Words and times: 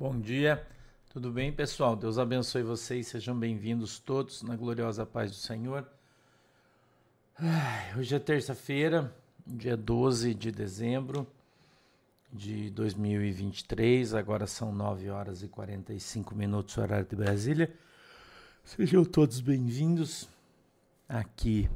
Bom 0.00 0.20
dia, 0.20 0.64
tudo 1.10 1.32
bem, 1.32 1.52
pessoal? 1.52 1.96
Deus 1.96 2.18
abençoe 2.18 2.62
vocês, 2.62 3.08
sejam 3.08 3.36
bem-vindos 3.36 3.98
todos 3.98 4.44
na 4.44 4.54
gloriosa 4.54 5.04
paz 5.04 5.32
do 5.32 5.36
Senhor. 5.36 5.90
Hoje 7.98 8.14
é 8.14 8.18
terça-feira, 8.20 9.12
dia 9.44 9.76
12 9.76 10.34
de 10.34 10.52
dezembro 10.52 11.26
de 12.32 12.70
2023, 12.70 14.14
agora 14.14 14.46
são 14.46 14.72
9 14.72 15.10
horas 15.10 15.42
e 15.42 15.48
45 15.48 16.32
minutos, 16.32 16.78
horário 16.78 17.04
de 17.04 17.16
Brasília. 17.16 17.74
Sejam 18.62 19.04
todos 19.04 19.40
bem-vindos. 19.40 20.28
Aqui 21.08 21.68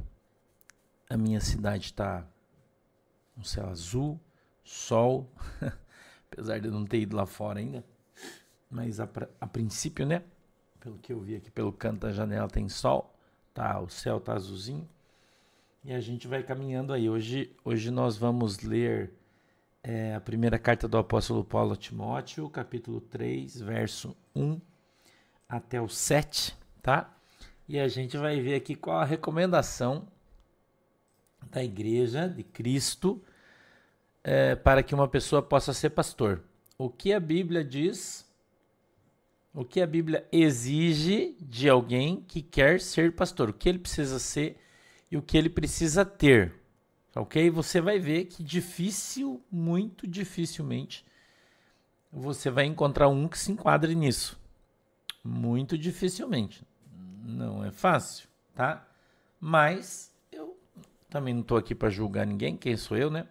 a 1.09 1.17
minha 1.17 1.41
cidade 1.41 1.87
está 1.87 2.25
um 3.37 3.43
céu 3.43 3.67
azul, 3.67 4.17
sol, 4.63 5.29
apesar 6.31 6.61
de 6.61 6.69
eu 6.69 6.71
não 6.71 6.85
ter 6.85 7.01
ido 7.01 7.17
lá 7.17 7.25
fora 7.25 7.59
ainda 7.59 7.83
mas 8.73 8.99
a, 8.99 9.07
a, 9.39 9.47
princípio, 9.47 10.05
né? 10.05 10.23
Pelo 10.79 10.97
que 10.97 11.13
eu 11.13 11.19
vi 11.19 11.35
aqui 11.35 11.51
pelo 11.51 11.71
canto 11.71 11.99
da 11.99 12.11
janela 12.11 12.47
tem 12.49 12.67
sol, 12.67 13.13
tá? 13.53 13.79
O 13.79 13.87
céu 13.87 14.19
tá 14.19 14.33
azulzinho. 14.33 14.89
E 15.85 15.93
a 15.93 15.99
gente 15.99 16.27
vai 16.27 16.41
caminhando 16.41 16.91
aí. 16.91 17.07
Hoje, 17.07 17.55
hoje 17.63 17.91
nós 17.91 18.17
vamos 18.17 18.59
ler 18.61 19.13
é, 19.83 20.15
a 20.15 20.19
primeira 20.19 20.57
carta 20.57 20.87
do 20.87 20.97
apóstolo 20.97 21.43
Paulo 21.43 21.73
a 21.73 21.75
Timóteo, 21.75 22.49
capítulo 22.49 22.99
3, 22.99 23.61
verso 23.61 24.17
1 24.35 24.59
até 25.47 25.79
o 25.79 25.87
7, 25.87 26.57
tá? 26.81 27.15
E 27.69 27.79
a 27.79 27.87
gente 27.87 28.17
vai 28.17 28.41
ver 28.41 28.55
aqui 28.55 28.75
qual 28.75 28.97
a 28.97 29.05
recomendação 29.05 30.07
da 31.51 31.63
igreja 31.63 32.27
de 32.27 32.43
Cristo 32.43 33.21
é, 34.23 34.55
para 34.55 34.81
que 34.81 34.95
uma 34.95 35.07
pessoa 35.07 35.43
possa 35.43 35.73
ser 35.73 35.91
pastor. 35.91 36.41
O 36.75 36.89
que 36.89 37.13
a 37.13 37.19
Bíblia 37.19 37.63
diz 37.63 38.22
o 39.53 39.63
que 39.63 39.81
a 39.81 39.87
Bíblia 39.87 40.27
exige 40.31 41.37
de 41.39 41.69
alguém 41.69 42.21
que 42.27 42.41
quer 42.41 42.81
ser 42.81 43.13
pastor, 43.13 43.49
o 43.49 43.53
que 43.53 43.69
ele 43.69 43.79
precisa 43.79 44.17
ser 44.17 44.57
e 45.11 45.17
o 45.17 45.21
que 45.21 45.37
ele 45.37 45.49
precisa 45.49 46.03
ter. 46.03 46.55
Ok? 47.15 47.49
Você 47.51 47.79
vai 47.79 47.99
ver 47.99 48.25
que 48.25 48.43
difícil, 48.43 49.43
muito 49.51 50.07
dificilmente, 50.07 51.05
você 52.11 52.49
vai 52.49 52.65
encontrar 52.65 53.07
um 53.07 53.27
que 53.27 53.37
se 53.37 53.51
enquadre 53.51 53.93
nisso. 53.93 54.39
Muito 55.23 55.77
dificilmente. 55.77 56.65
Não 57.23 57.63
é 57.63 57.71
fácil, 57.71 58.27
tá? 58.55 58.87
Mas 59.39 60.11
eu 60.31 60.57
também 61.09 61.33
não 61.33 61.41
estou 61.41 61.57
aqui 61.57 61.75
para 61.75 61.89
julgar 61.89 62.25
ninguém, 62.25 62.57
quem 62.57 62.75
sou 62.75 62.97
eu, 62.97 63.11
né? 63.11 63.27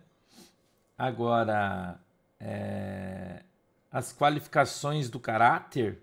Agora, 0.96 2.00
é, 2.38 3.42
as 3.90 4.16
qualificações 4.16 5.10
do 5.10 5.18
caráter 5.18 6.00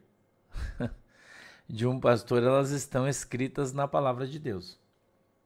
de 1.67 1.85
um 1.85 1.99
pastor, 1.99 2.43
elas 2.43 2.71
estão 2.71 3.07
escritas 3.07 3.73
na 3.73 3.87
palavra 3.87 4.27
de 4.27 4.39
Deus, 4.39 4.79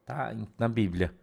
tá? 0.05 0.35
Na 0.57 0.67
Bíblia. 0.67 1.13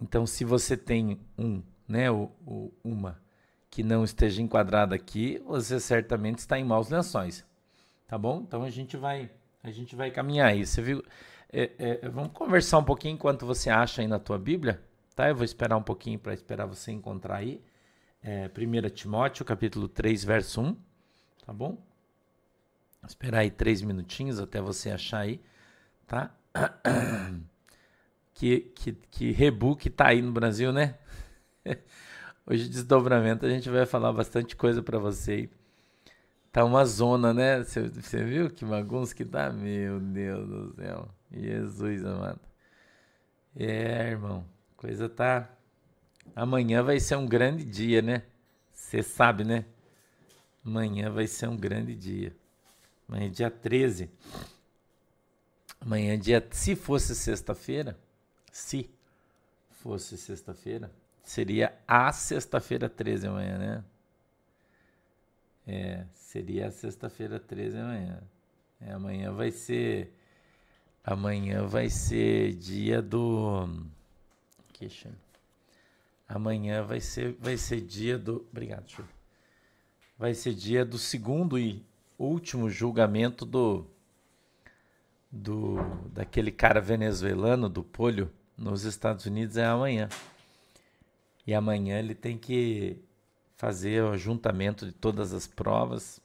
Então, 0.00 0.26
se 0.26 0.44
você 0.44 0.76
tem 0.76 1.20
um, 1.38 1.62
né, 1.88 2.10
o, 2.10 2.30
o, 2.46 2.72
uma 2.82 3.22
que 3.70 3.82
não 3.82 4.04
esteja 4.04 4.40
enquadrada 4.40 4.94
aqui, 4.94 5.42
você 5.44 5.80
certamente 5.80 6.38
está 6.38 6.58
em 6.58 6.64
maus 6.64 6.88
lençóis, 6.90 7.44
tá 8.06 8.16
bom? 8.16 8.40
Então 8.46 8.62
a 8.62 8.70
gente 8.70 8.96
vai, 8.96 9.28
a 9.62 9.70
gente 9.70 9.96
vai 9.96 10.10
caminhar 10.10 10.48
aí. 10.48 10.64
Você 10.64 10.80
viu? 10.80 11.02
É, 11.52 11.70
é, 11.78 12.08
vamos 12.08 12.32
conversar 12.32 12.78
um 12.78 12.84
pouquinho 12.84 13.14
enquanto 13.14 13.44
você 13.44 13.70
acha 13.70 14.00
aí 14.00 14.06
na 14.06 14.18
tua 14.18 14.38
Bíblia, 14.38 14.80
tá? 15.16 15.28
Eu 15.28 15.34
vou 15.34 15.44
esperar 15.44 15.76
um 15.76 15.82
pouquinho 15.82 16.18
para 16.18 16.32
esperar 16.32 16.66
você 16.66 16.92
encontrar 16.92 17.36
aí. 17.36 17.60
É, 18.22 18.48
1 18.48 18.90
Timóteo, 18.90 19.44
capítulo 19.44 19.88
3, 19.88 20.22
verso 20.22 20.60
1, 20.60 20.76
tá 21.44 21.52
bom? 21.52 21.76
Esperar 23.06 23.40
aí 23.40 23.50
três 23.50 23.82
minutinhos 23.82 24.38
até 24.38 24.60
você 24.60 24.90
achar 24.90 25.20
aí, 25.20 25.40
tá? 26.06 26.34
Que, 28.36 28.62
que, 28.74 28.92
que 28.92 29.30
rebook 29.30 29.88
tá 29.88 30.08
aí 30.08 30.20
no 30.20 30.32
Brasil, 30.32 30.72
né? 30.72 30.98
Hoje, 32.44 32.68
desdobramento, 32.68 33.46
a 33.46 33.48
gente 33.48 33.70
vai 33.70 33.86
falar 33.86 34.12
bastante 34.12 34.56
coisa 34.56 34.82
para 34.82 34.98
você. 34.98 35.48
Tá 36.50 36.64
uma 36.64 36.84
zona, 36.84 37.32
né? 37.32 37.62
Você 37.62 38.24
viu 38.24 38.50
que 38.50 38.64
bagunça 38.64 39.14
que 39.14 39.24
tá? 39.24 39.50
Meu 39.50 40.00
Deus 40.00 40.48
do 40.48 40.74
céu. 40.74 41.08
Jesus 41.32 42.04
amado. 42.04 42.40
É, 43.56 44.10
irmão. 44.10 44.44
Coisa 44.76 45.08
tá. 45.08 45.48
Amanhã 46.34 46.82
vai 46.82 47.00
ser 47.00 47.16
um 47.16 47.26
grande 47.26 47.64
dia, 47.64 48.02
né? 48.02 48.24
Você 48.72 49.02
sabe, 49.02 49.44
né? 49.44 49.64
Amanhã 50.64 51.10
vai 51.10 51.26
ser 51.26 51.48
um 51.48 51.56
grande 51.56 51.94
dia. 51.94 52.36
Amanhã 53.08 53.26
é 53.26 53.28
dia 53.28 53.50
13. 53.50 54.10
Amanhã 55.80 56.14
é 56.14 56.16
dia. 56.16 56.46
Se 56.50 56.74
fosse 56.74 57.14
sexta-feira, 57.14 57.98
se 58.50 58.90
fosse 59.70 60.16
sexta-feira, 60.16 60.90
seria 61.22 61.76
a 61.86 62.10
sexta-feira 62.12 62.88
13 62.88 63.26
amanhã, 63.26 63.58
né? 63.58 63.84
É, 65.66 66.04
seria 66.14 66.68
a 66.68 66.70
sexta-feira 66.70 67.38
13 67.38 67.78
amanhã. 67.78 68.22
É, 68.80 68.92
amanhã 68.92 69.32
vai 69.32 69.50
ser. 69.50 70.12
Amanhã 71.02 71.66
vai 71.66 71.90
ser 71.90 72.54
dia 72.54 73.02
do. 73.02 73.68
Que 74.72 74.88
chama? 74.88 75.16
Amanhã 76.28 76.82
vai 76.82 77.00
ser, 77.00 77.34
vai 77.38 77.56
ser 77.56 77.80
dia 77.80 78.18
do. 78.18 78.46
Obrigado. 78.50 79.06
Vai 80.18 80.34
ser 80.34 80.54
dia 80.54 80.84
do 80.84 80.98
segundo 80.98 81.58
e 81.58 81.84
último 82.18 82.70
julgamento 82.70 83.44
do, 83.44 83.86
do 85.30 85.76
daquele 86.12 86.52
cara 86.52 86.80
venezuelano 86.80 87.68
do 87.68 87.82
polio 87.82 88.30
nos 88.56 88.84
Estados 88.84 89.26
Unidos 89.26 89.56
é 89.56 89.64
amanhã. 89.64 90.08
E 91.46 91.52
amanhã 91.54 91.98
ele 91.98 92.14
tem 92.14 92.38
que 92.38 92.98
fazer 93.56 94.02
o 94.02 94.12
ajuntamento 94.12 94.86
de 94.86 94.92
todas 94.92 95.32
as 95.32 95.46
provas 95.46 96.20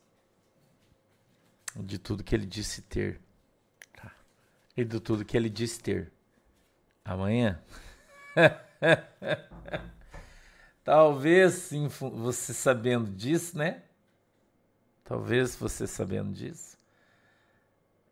de 1.76 1.98
tudo 1.98 2.24
que 2.24 2.36
ele 2.36 2.46
disse 2.46 2.82
ter. 2.82 3.20
Tá. 3.94 4.12
E 4.76 4.84
de 4.84 5.00
tudo 5.00 5.26
que 5.26 5.36
ele 5.36 5.50
disse 5.50 5.80
ter. 5.80 6.12
Amanhã. 7.04 7.62
Talvez 10.84 11.72
você 12.00 12.54
sabendo 12.54 13.12
disso, 13.12 13.58
né? 13.58 13.84
Talvez 15.10 15.56
você 15.56 15.88
sabendo 15.88 16.32
disso, 16.32 16.78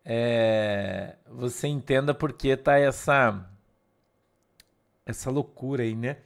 é, 0.04 1.14
você 1.28 1.68
entenda 1.68 2.12
por 2.12 2.32
que 2.32 2.56
tá 2.56 2.76
essa 2.76 3.48
essa 5.06 5.30
loucura 5.30 5.84
aí, 5.84 5.94
né? 5.94 6.18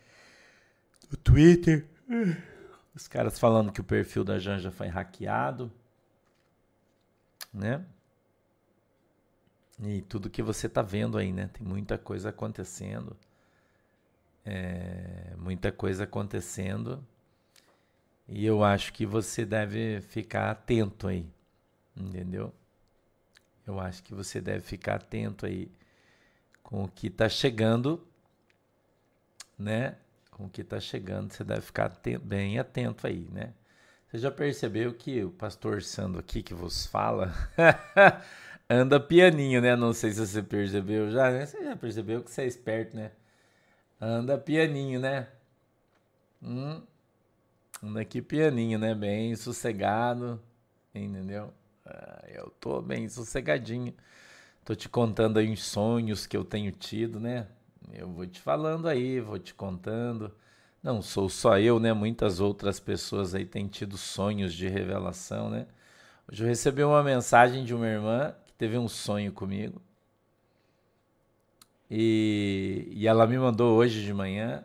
O 1.12 1.16
Twitter, 1.16 1.86
os 2.94 3.06
caras 3.06 3.38
falando 3.38 3.70
que 3.70 3.82
o 3.82 3.84
perfil 3.84 4.24
da 4.24 4.38
Janja 4.38 4.70
foi 4.70 4.86
hackeado, 4.88 5.70
né? 7.52 7.84
E 9.78 10.00
tudo 10.00 10.30
que 10.30 10.42
você 10.42 10.70
tá 10.70 10.80
vendo 10.80 11.18
aí, 11.18 11.32
né? 11.32 11.50
Tem 11.52 11.66
muita 11.66 11.98
coisa 11.98 12.30
acontecendo. 12.30 13.14
É, 14.44 15.34
muita 15.36 15.70
coisa 15.70 16.04
acontecendo 16.04 17.06
e 18.32 18.46
eu 18.46 18.64
acho 18.64 18.92
que 18.92 19.04
você 19.04 19.44
deve 19.44 20.00
ficar 20.00 20.50
atento 20.50 21.06
aí, 21.06 21.26
entendeu? 21.96 22.52
Eu 23.66 23.78
acho 23.78 24.02
que 24.02 24.14
você 24.14 24.40
deve 24.40 24.60
ficar 24.60 24.96
atento 24.96 25.46
aí 25.46 25.70
com 26.62 26.84
o 26.84 26.88
que 26.88 27.08
está 27.08 27.28
chegando, 27.28 28.02
né? 29.58 29.96
Com 30.30 30.46
o 30.46 30.48
que 30.48 30.62
está 30.62 30.80
chegando, 30.80 31.32
você 31.32 31.44
deve 31.44 31.60
ficar 31.60 31.86
atento, 31.86 32.24
bem 32.24 32.58
atento 32.58 33.06
aí, 33.06 33.28
né? 33.30 33.52
Você 34.08 34.18
já 34.18 34.30
percebeu 34.30 34.92
que 34.94 35.22
o 35.22 35.30
pastor 35.30 35.82
Sandro 35.82 36.20
aqui 36.20 36.42
que 36.42 36.54
vos 36.54 36.86
fala 36.86 37.32
anda 38.68 38.98
pianinho, 38.98 39.60
né? 39.60 39.76
Não 39.76 39.92
sei 39.92 40.10
se 40.12 40.26
você 40.26 40.42
percebeu 40.42 41.10
já, 41.10 41.30
né? 41.30 41.44
Você 41.46 41.62
já 41.62 41.76
percebeu 41.76 42.22
que 42.22 42.30
você 42.30 42.42
é 42.42 42.46
esperto, 42.46 42.96
né? 42.96 43.12
Anda 44.00 44.38
pianinho, 44.38 44.98
né? 45.00 45.28
Hum, 46.42 46.82
aqui 48.00 48.22
pianinho, 48.22 48.78
né? 48.78 48.94
Bem 48.94 49.34
sossegado, 49.34 50.40
entendeu? 50.94 51.52
Ah, 51.84 52.24
eu 52.28 52.50
tô 52.60 52.80
bem 52.80 53.08
sossegadinho. 53.08 53.92
Tô 54.64 54.74
te 54.74 54.88
contando 54.88 55.38
aí 55.38 55.52
os 55.52 55.64
sonhos 55.64 56.26
que 56.26 56.36
eu 56.36 56.44
tenho 56.44 56.70
tido, 56.70 57.18
né? 57.18 57.46
Eu 57.92 58.08
vou 58.08 58.26
te 58.26 58.40
falando 58.40 58.86
aí, 58.88 59.20
vou 59.20 59.38
te 59.38 59.52
contando. 59.52 60.32
Não 60.82 61.02
sou 61.02 61.28
só 61.28 61.58
eu, 61.58 61.80
né? 61.80 61.92
Muitas 61.92 62.40
outras 62.40 62.78
pessoas 62.78 63.34
aí 63.34 63.44
têm 63.44 63.66
tido 63.66 63.96
sonhos 63.96 64.54
de 64.54 64.68
revelação, 64.68 65.50
né? 65.50 65.66
Hoje 66.30 66.44
eu 66.44 66.48
recebi 66.48 66.84
uma 66.84 67.02
mensagem 67.02 67.64
de 67.64 67.74
uma 67.74 67.86
irmã 67.86 68.34
que 68.46 68.52
teve 68.54 68.78
um 68.78 68.88
sonho 68.88 69.32
comigo. 69.32 69.82
E, 71.90 72.88
e 72.92 73.06
ela 73.06 73.26
me 73.26 73.38
mandou 73.38 73.76
hoje 73.76 74.04
de 74.04 74.14
manhã 74.14 74.64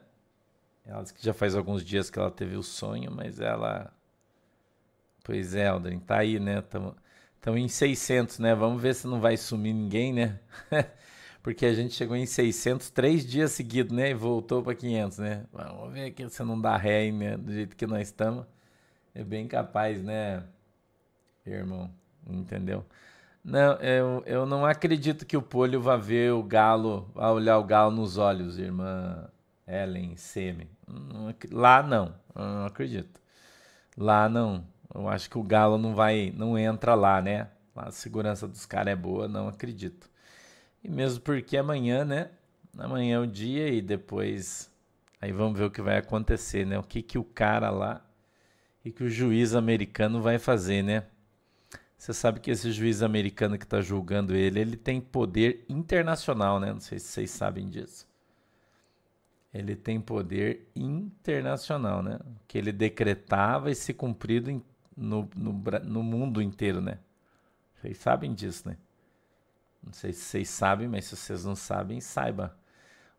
ela 0.87 1.03
disse 1.03 1.13
que 1.13 1.23
já 1.23 1.33
faz 1.33 1.55
alguns 1.55 1.83
dias 1.83 2.09
que 2.09 2.17
ela 2.17 2.31
teve 2.31 2.55
o 2.55 2.63
sonho, 2.63 3.11
mas 3.11 3.39
ela 3.39 3.93
Pois 5.27 5.53
é, 5.53 5.67
Aldrin, 5.67 5.99
tá 5.99 6.19
aí, 6.19 6.39
né? 6.39 6.59
Estamos 6.59 7.59
em 7.59 7.67
600, 7.67 8.39
né? 8.39 8.55
Vamos 8.55 8.81
ver 8.81 8.95
se 8.95 9.05
não 9.07 9.19
vai 9.19 9.35
sumir 9.35 9.73
ninguém, 9.73 10.13
né? 10.13 10.39
Porque 11.43 11.65
a 11.65 11.73
gente 11.73 11.93
chegou 11.93 12.15
em 12.15 12.25
600 12.25 12.89
três 12.91 13.25
dias 13.25 13.51
seguidos, 13.51 13.91
né? 13.91 14.11
E 14.11 14.13
voltou 14.13 14.63
para 14.63 14.73
500, 14.73 15.17
né? 15.17 15.45
Vamos 15.51 15.91
ver 15.91 16.05
aqui 16.05 16.29
se 16.29 16.41
não 16.43 16.59
dá 16.59 16.77
ré, 16.77 17.11
né? 17.11 17.35
Do 17.35 17.51
jeito 17.51 17.75
que 17.75 17.85
nós 17.85 18.07
estamos. 18.07 18.45
É 19.13 19.21
bem 19.21 19.49
capaz, 19.49 20.01
né, 20.01 20.45
irmão? 21.45 21.91
Entendeu? 22.25 22.85
Não, 23.43 23.73
eu, 23.81 24.23
eu 24.25 24.45
não 24.45 24.65
acredito 24.65 25.25
que 25.25 25.35
o 25.35 25.41
Polho 25.41 25.81
vá 25.81 25.97
ver 25.97 26.31
o 26.31 26.41
galo, 26.41 27.11
vá 27.13 27.31
olhar 27.31 27.57
o 27.57 27.65
galo 27.65 27.91
nos 27.91 28.17
olhos, 28.17 28.57
irmã 28.57 29.29
Ellen 29.67 30.15
Seme. 30.15 30.69
Lá 31.51 31.83
não, 31.83 32.15
eu 32.35 32.43
não 32.43 32.65
acredito. 32.65 33.19
Lá 33.97 34.29
não. 34.29 34.63
Eu 34.93 35.09
acho 35.09 35.29
que 35.29 35.37
o 35.37 35.43
galo 35.43 35.77
não 35.77 35.93
vai, 35.93 36.33
não 36.35 36.57
entra 36.57 36.95
lá, 36.95 37.21
né? 37.21 37.49
A 37.75 37.91
segurança 37.91 38.47
dos 38.47 38.65
caras 38.65 38.93
é 38.93 38.95
boa, 38.95 39.27
não 39.27 39.47
acredito. 39.47 40.09
E 40.83 40.89
mesmo 40.89 41.21
porque 41.21 41.57
amanhã, 41.57 42.05
né? 42.05 42.29
Amanhã 42.77 43.17
é 43.17 43.19
o 43.19 43.27
dia 43.27 43.69
e 43.69 43.81
depois 43.81 44.71
aí 45.21 45.31
vamos 45.31 45.57
ver 45.59 45.65
o 45.65 45.71
que 45.71 45.81
vai 45.81 45.97
acontecer, 45.97 46.65
né? 46.65 46.79
O 46.79 46.83
que 46.83 47.01
que 47.01 47.17
o 47.17 47.23
cara 47.23 47.69
lá 47.69 48.01
e 48.85 48.91
que 48.91 49.03
o 49.03 49.09
juiz 49.09 49.53
americano 49.53 50.21
vai 50.21 50.39
fazer, 50.39 50.81
né? 50.81 51.03
Você 51.97 52.13
sabe 52.13 52.39
que 52.39 52.51
esse 52.51 52.71
juiz 52.71 53.01
americano 53.01 53.57
que 53.57 53.65
está 53.65 53.81
julgando 53.81 54.35
ele, 54.35 54.59
ele 54.59 54.77
tem 54.77 55.01
poder 55.01 55.65
internacional, 55.67 56.59
né? 56.59 56.71
Não 56.71 56.79
sei 56.79 56.99
se 56.99 57.07
vocês 57.07 57.31
sabem 57.31 57.67
disso. 57.67 58.07
Ele 59.57 59.75
tem 59.75 59.99
poder 59.99 60.69
internacional, 60.75 62.03
né? 62.03 62.19
Que 62.47 62.59
ele 62.59 62.71
decretava 62.71 63.71
e 63.71 63.75
se 63.75 63.91
cumprido 63.91 64.51
em, 64.51 64.61
no, 64.95 65.27
no, 65.35 65.53
no 65.83 66.03
mundo 66.03 66.41
inteiro, 66.41 66.79
né? 66.79 66.99
Vocês 67.75 67.97
sabem 67.97 68.35
disso, 68.35 68.69
né? 68.69 68.77
Não 69.83 69.91
sei 69.91 70.13
se 70.13 70.21
vocês 70.21 70.49
sabem, 70.49 70.87
mas 70.87 71.05
se 71.05 71.15
vocês 71.15 71.43
não 71.43 71.55
sabem, 71.55 71.99
saiba. 71.99 72.55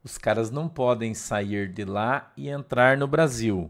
Os 0.05 0.17
caras 0.17 0.49
não 0.51 0.69
podem 0.69 1.13
sair 1.13 1.73
de 1.73 1.85
lá 1.85 2.33
e 2.37 2.49
entrar 2.49 2.97
no 2.97 3.09
Brasil 3.09 3.69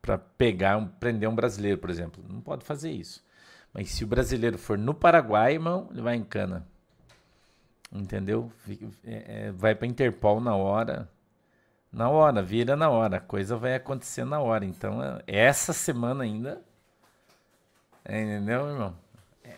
para 0.00 0.16
pegar, 0.16 0.80
prender 0.98 1.28
um 1.28 1.34
brasileiro, 1.34 1.78
por 1.78 1.90
exemplo. 1.90 2.24
Não 2.26 2.40
pode 2.40 2.64
fazer 2.64 2.90
isso. 2.90 3.22
Mas 3.72 3.90
se 3.90 4.02
o 4.02 4.06
brasileiro 4.06 4.56
for 4.56 4.78
no 4.78 4.94
Paraguai, 4.94 5.54
irmão, 5.54 5.88
ele 5.90 6.00
vai 6.00 6.16
em 6.16 6.24
cana. 6.24 6.66
Entendeu? 7.94 8.50
É, 9.04 9.46
é, 9.46 9.52
vai 9.52 9.74
para 9.74 9.86
Interpol 9.86 10.40
na 10.40 10.56
hora. 10.56 11.08
Na 11.92 12.10
hora, 12.10 12.42
vira 12.42 12.74
na 12.74 12.90
hora. 12.90 13.18
A 13.18 13.20
coisa 13.20 13.56
vai 13.56 13.76
acontecer 13.76 14.24
na 14.24 14.40
hora. 14.40 14.64
Então, 14.64 15.00
é, 15.02 15.22
essa 15.26 15.72
semana 15.72 16.24
ainda. 16.24 16.60
É, 18.04 18.20
entendeu, 18.20 18.68
irmão? 18.68 18.96
É, 19.44 19.54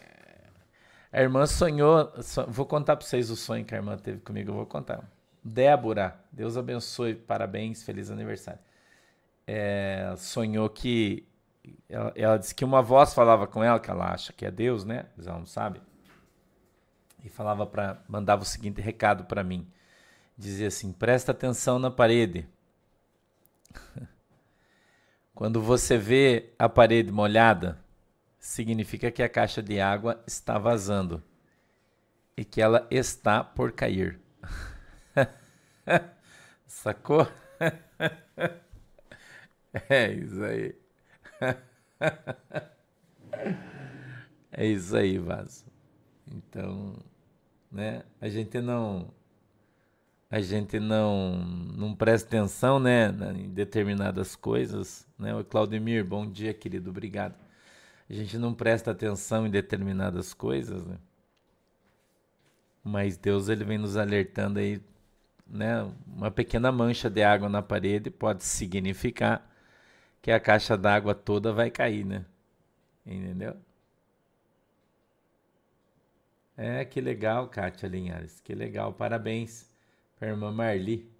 a 1.13 1.23
irmã 1.23 1.47
sonhou. 1.47 2.13
So, 2.23 2.47
vou 2.47 2.67
contar 2.67 2.97
para 2.97 3.07
vocês 3.07 3.31
o 3.31 3.37
sonho 3.37 3.65
que 3.65 3.75
a 3.75 3.79
irmã 3.79 3.97
teve 3.97 4.21
comigo. 4.21 4.51
Eu 4.51 4.55
vou 4.55 4.67
contar. 4.67 5.03
Débora, 5.43 6.21
Deus 6.31 6.57
abençoe, 6.57 7.15
parabéns, 7.15 7.83
feliz 7.83 8.11
aniversário 8.11 8.61
é, 9.47 10.13
sonhou 10.17 10.69
que. 10.69 11.27
Ela, 11.89 12.13
ela, 12.17 12.37
disse 12.37 12.55
que 12.55 12.65
uma 12.65 12.83
voz 12.83 13.15
falava 13.15 13.47
com 13.47 13.63
ela, 13.63 13.79
que 13.81 13.91
ela 13.91 14.13
acha 14.13 14.33
que 14.33 14.45
é 14.45 14.51
Deus, 14.51 14.85
né? 14.85 15.07
Mas 15.17 15.27
ela 15.27 15.39
não 15.39 15.47
sabe. 15.47 15.81
E 17.27 17.29
falava 17.29 17.67
para. 17.67 18.01
mandava 18.07 18.43
o 18.43 18.47
seguinte 18.47 18.81
recado 18.81 19.25
para 19.25 19.43
mim. 19.43 19.69
Dizia 20.39 20.69
assim: 20.69 20.93
presta 20.93 21.33
atenção 21.33 21.77
na 21.77 21.91
parede. 21.91 22.49
Quando 25.35 25.61
você 25.61 25.99
vê 25.99 26.55
a 26.57 26.69
parede 26.69 27.11
molhada, 27.11 27.83
significa 28.39 29.11
que 29.11 29.25
a 29.25 29.29
caixa 29.29 29.61
de 29.61 29.81
água 29.81 30.23
está 30.25 30.57
vazando 30.57 31.21
e 32.37 32.45
que 32.45 32.63
ela 32.63 32.87
está 32.93 33.43
por 33.43 33.73
cair. 33.73 34.21
Sacou? 36.65 37.27
É 39.91 40.11
isso 40.11 40.43
aí. 40.43 40.75
É 44.51 44.65
isso 44.67 44.97
aí, 44.97 45.19
Vaso. 45.19 45.67
Então, 46.27 46.97
né? 47.77 48.03
A 48.21 48.29
gente 48.29 48.61
não 48.61 49.13
a 50.31 50.41
gente 50.41 50.81
não 50.81 51.37
não 51.77 51.95
presta 51.95 52.29
atenção, 52.29 52.81
né, 52.81 53.09
em 53.37 53.51
determinadas 53.51 54.35
coisas, 54.37 55.07
né? 55.19 55.35
O 55.35 55.45
Claudemir, 55.45 56.05
bom 56.05 56.29
dia, 56.29 56.55
querido, 56.55 56.91
obrigado. 56.91 57.35
A 58.11 58.15
gente 58.15 58.39
não 58.39 58.55
presta 58.55 58.93
atenção 58.93 59.47
em 59.47 59.51
determinadas 59.51 60.35
coisas, 60.35 60.87
né? 60.87 60.99
Mas 62.83 63.17
Deus 63.17 63.49
ele 63.49 63.65
vem 63.65 63.79
nos 63.79 63.97
alertando 63.97 64.59
aí, 64.59 64.81
né? 65.47 65.91
Uma 66.07 66.31
pequena 66.31 66.73
mancha 66.73 67.11
de 67.11 67.23
água 67.23 67.49
na 67.49 67.63
parede 67.63 68.11
pode 68.11 68.45
significar 68.45 69.49
que 70.23 70.31
a 70.31 70.41
caixa 70.41 70.77
d'água 70.77 71.15
toda 71.15 71.53
vai 71.53 71.71
cair, 71.71 72.05
né? 72.05 72.25
Entendeu? 73.07 73.57
É, 76.57 76.85
que 76.85 77.01
legal, 77.01 77.49
Kátia 77.49 77.89
Linhares. 77.89 78.41
Que 78.41 78.55
legal. 78.55 78.93
Parabéns 78.93 79.69
para 80.19 80.29
a 80.29 80.31
irmã 80.31 80.51
Marli. 80.51 81.11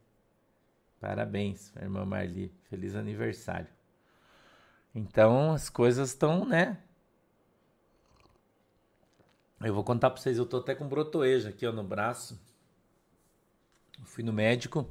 Parabéns, 0.99 1.73
irmã 1.77 2.05
Marli. 2.07 2.51
Feliz 2.71 2.95
aniversário. 2.95 3.69
Então, 4.95 5.53
as 5.53 5.69
coisas 5.69 6.09
estão, 6.09 6.47
né? 6.47 6.79
Eu 9.61 9.75
vou 9.75 9.85
contar 9.85 10.11
para 10.11 10.21
vocês, 10.21 10.39
eu 10.39 10.47
tô 10.47 10.59
até 10.59 10.75
com 10.75 10.89
brotoeja 10.89 11.51
aqui 11.51 11.67
ó, 11.67 11.73
no 11.73 11.83
braço. 11.83 12.39
fui 14.05 14.23
no 14.23 14.33
médico 14.33 14.91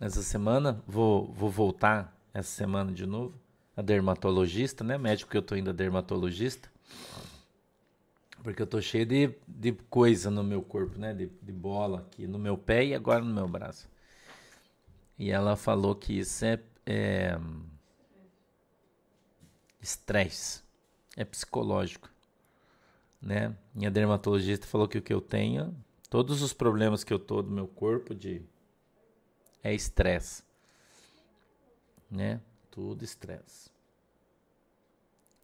essa 0.00 0.22
semana, 0.22 0.82
vou, 0.86 1.32
vou 1.32 1.50
voltar 1.50 2.16
essa 2.32 2.50
semana 2.50 2.92
de 2.92 3.06
novo. 3.06 3.34
A 3.76 3.82
dermatologista, 3.82 4.82
né? 4.82 4.98
Médico 4.98 5.30
que 5.30 5.36
eu 5.36 5.42
tô 5.42 5.54
a 5.54 5.72
dermatologista. 5.72 6.68
Porque 8.42 8.62
eu 8.62 8.66
tô 8.66 8.80
cheio 8.80 9.04
de, 9.04 9.34
de 9.46 9.72
coisa 9.72 10.30
no 10.30 10.42
meu 10.42 10.62
corpo, 10.62 10.98
né? 10.98 11.12
De, 11.12 11.26
de 11.26 11.52
bola 11.52 12.00
aqui 12.00 12.26
no 12.26 12.38
meu 12.38 12.56
pé 12.56 12.84
e 12.84 12.94
agora 12.94 13.24
no 13.24 13.34
meu 13.34 13.48
braço. 13.48 13.88
E 15.18 15.30
ela 15.30 15.56
falou 15.56 15.94
que 15.96 16.18
isso 16.18 16.44
é, 16.44 16.60
é 16.86 17.38
estresse, 19.80 20.62
é 21.16 21.24
psicológico, 21.24 22.08
né? 23.20 23.54
Minha 23.74 23.90
dermatologista 23.90 24.66
falou 24.66 24.86
que 24.86 24.98
o 24.98 25.02
que 25.02 25.12
eu 25.12 25.20
tenho, 25.20 25.74
todos 26.08 26.40
os 26.40 26.52
problemas 26.52 27.02
que 27.02 27.12
eu 27.12 27.18
tô 27.18 27.42
do 27.42 27.50
meu 27.50 27.66
corpo 27.66 28.14
de 28.14 28.42
é 29.62 29.74
estresse 29.74 30.48
né? 32.10 32.40
Tudo 32.70 33.04
estresse. 33.04 33.70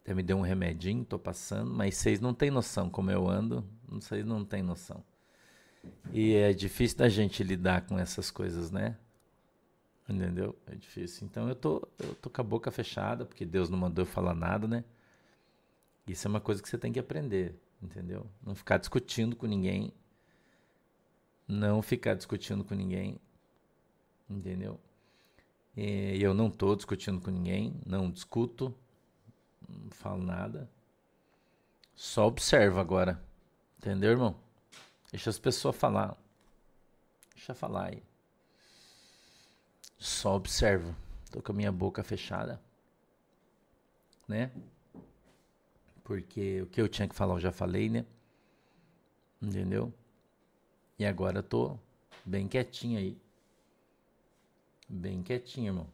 Até 0.05 0.13
me 0.13 0.21
deu 0.21 0.37
um 0.37 0.41
remedinho, 0.41 1.03
tô 1.03 1.17
passando, 1.17 1.73
mas 1.73 1.95
vocês 1.95 2.19
não 2.21 2.31
têm 2.31 2.51
noção 2.51 2.91
como 2.91 3.09
eu 3.09 3.27
ando, 3.27 3.67
vocês 3.87 4.23
não 4.23 4.45
têm 4.45 4.61
noção. 4.61 5.03
E 6.13 6.35
é 6.35 6.53
difícil 6.53 6.99
da 6.99 7.09
gente 7.09 7.43
lidar 7.43 7.87
com 7.87 7.97
essas 7.97 8.29
coisas, 8.29 8.69
né? 8.69 8.99
Entendeu? 10.07 10.55
É 10.67 10.75
difícil. 10.75 11.25
Então 11.25 11.49
eu 11.49 11.55
tô, 11.55 11.87
eu 11.97 12.13
tô 12.13 12.29
com 12.29 12.39
a 12.39 12.43
boca 12.43 12.69
fechada, 12.69 13.25
porque 13.25 13.43
Deus 13.43 13.67
não 13.67 13.79
mandou 13.79 14.03
eu 14.03 14.07
falar 14.07 14.35
nada, 14.35 14.67
né? 14.67 14.83
Isso 16.07 16.27
é 16.27 16.29
uma 16.29 16.39
coisa 16.39 16.61
que 16.61 16.69
você 16.69 16.77
tem 16.77 16.93
que 16.93 16.99
aprender, 16.99 17.59
entendeu? 17.81 18.27
Não 18.45 18.53
ficar 18.53 18.77
discutindo 18.77 19.35
com 19.35 19.47
ninguém. 19.47 19.91
Não 21.47 21.81
ficar 21.81 22.13
discutindo 22.13 22.63
com 22.63 22.75
ninguém. 22.75 23.19
Entendeu? 24.29 24.79
E 25.75 26.21
eu 26.21 26.35
não 26.35 26.45
estou 26.45 26.75
discutindo 26.75 27.19
com 27.19 27.31
ninguém, 27.31 27.73
não 27.83 28.11
discuto, 28.11 28.71
não 29.67 29.89
falo 29.91 30.23
nada. 30.23 30.69
Só 31.95 32.27
observo 32.27 32.79
agora. 32.79 33.21
Entendeu, 33.77 34.11
irmão? 34.11 34.35
Deixa 35.11 35.29
as 35.29 35.39
pessoas 35.39 35.75
falar. 35.75 36.17
Deixa 37.33 37.53
falar 37.53 37.87
aí. 37.87 38.03
Só 39.97 40.35
observo. 40.35 40.95
Tô 41.31 41.41
com 41.41 41.51
a 41.51 41.55
minha 41.55 41.71
boca 41.71 42.03
fechada. 42.03 42.61
Né? 44.27 44.51
Porque 46.03 46.61
o 46.61 46.67
que 46.67 46.81
eu 46.81 46.87
tinha 46.87 47.07
que 47.07 47.15
falar 47.15 47.35
eu 47.35 47.39
já 47.39 47.51
falei, 47.51 47.89
né? 47.89 48.05
Entendeu? 49.41 49.93
E 50.97 51.05
agora 51.05 51.39
eu 51.39 51.43
tô 51.43 51.77
bem 52.25 52.47
quietinho 52.47 52.99
aí. 52.99 53.17
Bem 54.87 55.23
quietinho, 55.23 55.67
irmão. 55.67 55.87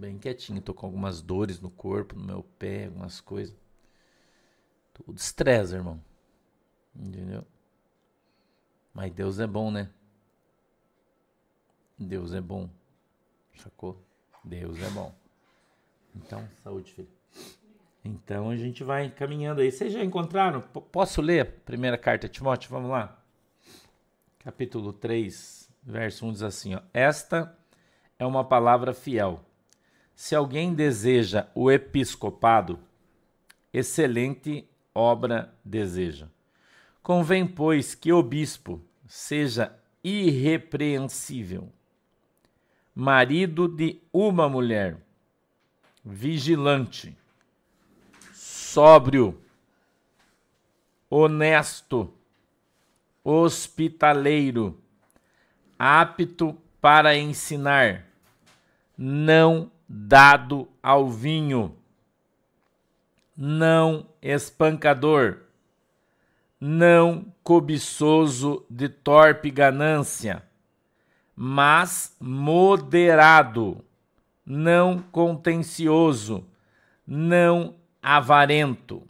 Bem 0.00 0.16
quietinho. 0.16 0.62
Tô 0.62 0.72
com 0.72 0.86
algumas 0.86 1.20
dores 1.20 1.60
no 1.60 1.68
corpo, 1.70 2.16
no 2.16 2.24
meu 2.24 2.42
pé, 2.58 2.86
algumas 2.86 3.20
coisas. 3.20 3.54
Tudo 4.94 5.18
estresse, 5.18 5.74
irmão. 5.74 6.02
Entendeu? 6.96 7.44
Mas 8.94 9.12
Deus 9.12 9.38
é 9.38 9.46
bom, 9.46 9.70
né? 9.70 9.90
Deus 11.98 12.32
é 12.32 12.40
bom. 12.40 12.70
Sacou? 13.56 14.02
Deus 14.42 14.80
é 14.80 14.88
bom. 14.88 15.14
Então, 16.16 16.48
saúde, 16.64 16.94
filho. 16.94 17.10
Então 18.02 18.48
a 18.48 18.56
gente 18.56 18.82
vai 18.82 19.10
caminhando 19.10 19.60
aí. 19.60 19.70
Vocês 19.70 19.92
já 19.92 20.02
encontraram? 20.02 20.62
P 20.62 20.80
posso 20.80 21.20
ler 21.20 21.40
a 21.42 21.44
primeira 21.44 21.98
carta 21.98 22.26
de 22.26 22.32
Timóteo? 22.32 22.70
Vamos 22.70 22.90
lá. 22.90 23.22
Capítulo 24.38 24.94
3, 24.94 25.70
verso 25.82 26.24
1 26.24 26.32
diz 26.32 26.42
assim: 26.42 26.74
ó, 26.74 26.80
Esta 26.94 27.54
é 28.18 28.24
uma 28.24 28.42
palavra 28.42 28.94
fiel. 28.94 29.44
Se 30.20 30.34
alguém 30.34 30.74
deseja 30.74 31.46
o 31.54 31.70
episcopado, 31.70 32.78
excelente 33.72 34.68
obra 34.94 35.50
deseja. 35.64 36.28
Convém, 37.02 37.46
pois, 37.46 37.94
que 37.94 38.12
o 38.12 38.22
bispo 38.22 38.82
seja 39.08 39.74
irrepreensível, 40.04 41.72
marido 42.94 43.66
de 43.66 43.98
uma 44.12 44.46
mulher, 44.46 44.98
vigilante, 46.04 47.16
sóbrio, 48.34 49.40
honesto, 51.08 52.12
hospitaleiro, 53.24 54.78
apto 55.78 56.54
para 56.78 57.16
ensinar, 57.16 58.06
não 58.98 59.72
dado 59.92 60.68
ao 60.80 61.10
vinho, 61.10 61.76
não 63.36 64.06
espancador, 64.22 65.38
não 66.60 67.34
cobiçoso 67.42 68.64
de 68.70 68.88
torpe 68.88 69.50
ganância, 69.50 70.44
mas 71.34 72.14
moderado, 72.20 73.84
não 74.46 75.02
contencioso, 75.10 76.46
não 77.04 77.74
avarento, 78.00 79.02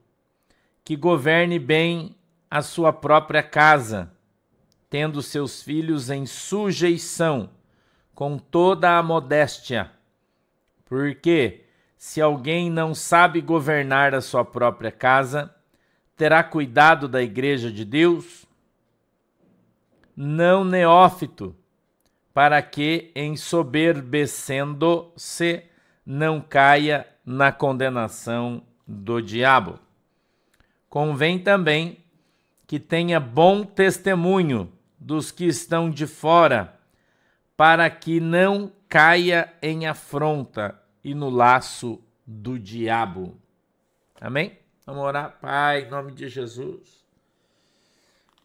que 0.82 0.96
governe 0.96 1.58
bem 1.58 2.16
a 2.50 2.62
sua 2.62 2.90
própria 2.90 3.42
casa, 3.42 4.10
tendo 4.88 5.20
seus 5.20 5.62
filhos 5.62 6.08
em 6.08 6.24
sujeição, 6.24 7.50
com 8.14 8.38
toda 8.38 8.96
a 8.96 9.02
modéstia. 9.02 9.99
Porque, 10.90 11.64
se 11.96 12.20
alguém 12.20 12.68
não 12.68 12.94
sabe 12.96 13.40
governar 13.40 14.12
a 14.12 14.20
sua 14.20 14.44
própria 14.44 14.90
casa, 14.90 15.54
terá 16.16 16.42
cuidado 16.42 17.06
da 17.06 17.22
igreja 17.22 17.70
de 17.70 17.84
Deus? 17.84 18.44
Não 20.16 20.64
neófito, 20.64 21.54
para 22.34 22.60
que, 22.60 23.12
ensoberbecendo-se, 23.14 25.62
não 26.04 26.40
caia 26.40 27.06
na 27.24 27.52
condenação 27.52 28.60
do 28.84 29.22
diabo. 29.22 29.78
Convém 30.88 31.38
também 31.38 32.04
que 32.66 32.80
tenha 32.80 33.20
bom 33.20 33.62
testemunho 33.62 34.72
dos 34.98 35.30
que 35.30 35.44
estão 35.44 35.88
de 35.88 36.08
fora, 36.08 36.80
para 37.56 37.88
que 37.88 38.18
não 38.18 38.72
caia 38.88 39.54
em 39.62 39.86
afronta 39.86 40.79
e 41.02 41.14
no 41.14 41.30
laço 41.30 42.00
do 42.26 42.58
diabo. 42.58 43.36
Amém? 44.20 44.58
Vamos 44.84 45.02
orar, 45.02 45.38
Pai, 45.40 45.82
em 45.82 45.90
nome 45.90 46.12
de 46.12 46.28
Jesus. 46.28 47.00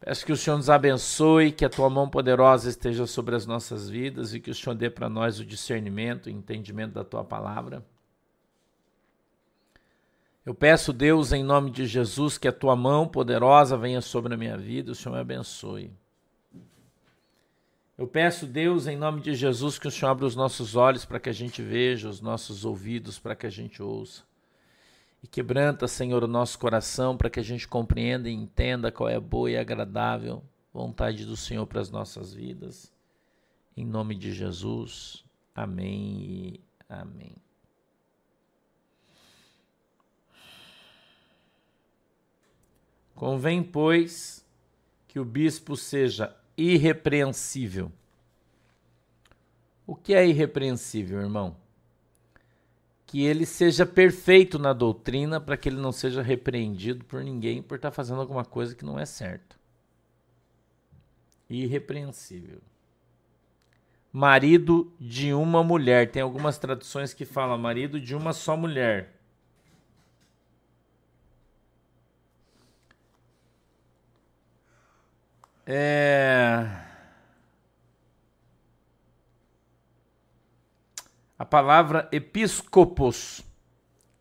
Peço 0.00 0.24
que 0.24 0.32
o 0.32 0.36
Senhor 0.36 0.56
nos 0.56 0.70
abençoe, 0.70 1.50
que 1.50 1.64
a 1.64 1.70
tua 1.70 1.88
mão 1.88 2.08
poderosa 2.08 2.68
esteja 2.68 3.06
sobre 3.06 3.34
as 3.34 3.46
nossas 3.46 3.88
vidas 3.88 4.34
e 4.34 4.40
que 4.40 4.50
o 4.50 4.54
Senhor 4.54 4.74
dê 4.74 4.90
para 4.90 5.08
nós 5.08 5.40
o 5.40 5.44
discernimento 5.44 6.28
e 6.28 6.32
entendimento 6.32 6.92
da 6.92 7.04
tua 7.04 7.24
palavra. 7.24 7.84
Eu 10.44 10.54
peço, 10.54 10.92
Deus, 10.92 11.32
em 11.32 11.42
nome 11.42 11.72
de 11.72 11.86
Jesus, 11.86 12.38
que 12.38 12.46
a 12.46 12.52
tua 12.52 12.76
mão 12.76 13.08
poderosa 13.08 13.76
venha 13.76 14.00
sobre 14.00 14.34
a 14.34 14.36
minha 14.36 14.56
vida, 14.56 14.92
o 14.92 14.94
Senhor 14.94 15.16
me 15.16 15.20
abençoe. 15.20 15.90
Eu 17.98 18.06
peço, 18.06 18.46
Deus, 18.46 18.86
em 18.86 18.96
nome 18.96 19.22
de 19.22 19.34
Jesus, 19.34 19.78
que 19.78 19.88
o 19.88 19.90
Senhor 19.90 20.10
abra 20.10 20.26
os 20.26 20.36
nossos 20.36 20.76
olhos 20.76 21.06
para 21.06 21.18
que 21.18 21.30
a 21.30 21.32
gente 21.32 21.62
veja, 21.62 22.10
os 22.10 22.20
nossos 22.20 22.64
ouvidos 22.64 23.18
para 23.18 23.34
que 23.34 23.46
a 23.46 23.50
gente 23.50 23.82
ouça. 23.82 24.22
E 25.22 25.26
quebranta, 25.26 25.88
Senhor, 25.88 26.22
o 26.22 26.28
nosso 26.28 26.58
coração 26.58 27.16
para 27.16 27.30
que 27.30 27.40
a 27.40 27.42
gente 27.42 27.66
compreenda 27.66 28.28
e 28.28 28.34
entenda 28.34 28.92
qual 28.92 29.08
é 29.08 29.14
a 29.14 29.20
boa 29.20 29.50
e 29.50 29.56
agradável 29.56 30.42
vontade 30.74 31.24
do 31.24 31.38
Senhor 31.38 31.66
para 31.66 31.80
as 31.80 31.90
nossas 31.90 32.34
vidas. 32.34 32.92
Em 33.74 33.84
nome 33.84 34.14
de 34.14 34.30
Jesus. 34.30 35.24
Amém 35.54 36.20
e 36.20 36.60
amém. 36.86 37.34
Convém, 43.14 43.62
pois, 43.62 44.44
que 45.08 45.18
o 45.18 45.24
bispo 45.24 45.74
seja 45.78 46.36
irrepreensível. 46.56 47.92
O 49.86 49.94
que 49.94 50.14
é 50.14 50.26
irrepreensível, 50.26 51.20
irmão? 51.20 51.56
que 53.06 53.24
ele 53.24 53.46
seja 53.46 53.86
perfeito 53.86 54.58
na 54.58 54.72
doutrina 54.72 55.40
para 55.40 55.56
que 55.56 55.68
ele 55.68 55.80
não 55.80 55.92
seja 55.92 56.20
repreendido 56.20 57.04
por 57.04 57.22
ninguém 57.22 57.62
por 57.62 57.76
estar 57.76 57.90
tá 57.90 57.94
fazendo 57.94 58.20
alguma 58.20 58.44
coisa 58.44 58.74
que 58.74 58.84
não 58.84 58.98
é 58.98 59.06
certo. 59.06 59.56
Irrepreensível. 61.48 62.60
Marido 64.12 64.92
de 64.98 65.32
uma 65.32 65.62
mulher. 65.62 66.10
Tem 66.10 66.20
algumas 66.20 66.58
traduções 66.58 67.14
que 67.14 67.24
falam 67.24 67.56
marido 67.56 68.00
de 68.00 68.14
uma 68.16 68.32
só 68.32 68.56
mulher. 68.56 69.15
É. 75.66 76.64
A 81.36 81.44
palavra 81.44 82.08
episcopos, 82.12 83.42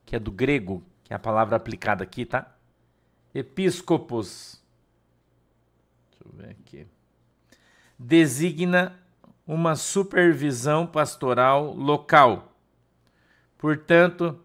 que 0.04 0.16
é 0.16 0.20
do 0.20 0.32
grego, 0.32 0.84
que 1.04 1.14
é 1.14 1.16
a 1.16 1.20
palavra 1.20 1.56
aplicada 1.56 2.04
aqui, 2.04 2.26
tá? 2.26 2.56
Episcopos. 3.34 4.62
Deixa 6.10 6.26
eu 6.26 6.32
ver 6.34 6.50
aqui. 6.52 6.88
Designa 7.98 9.00
uma 9.46 9.76
supervisão 9.76 10.88
pastoral 10.88 11.74
local. 11.76 12.52
Portanto, 13.58 14.40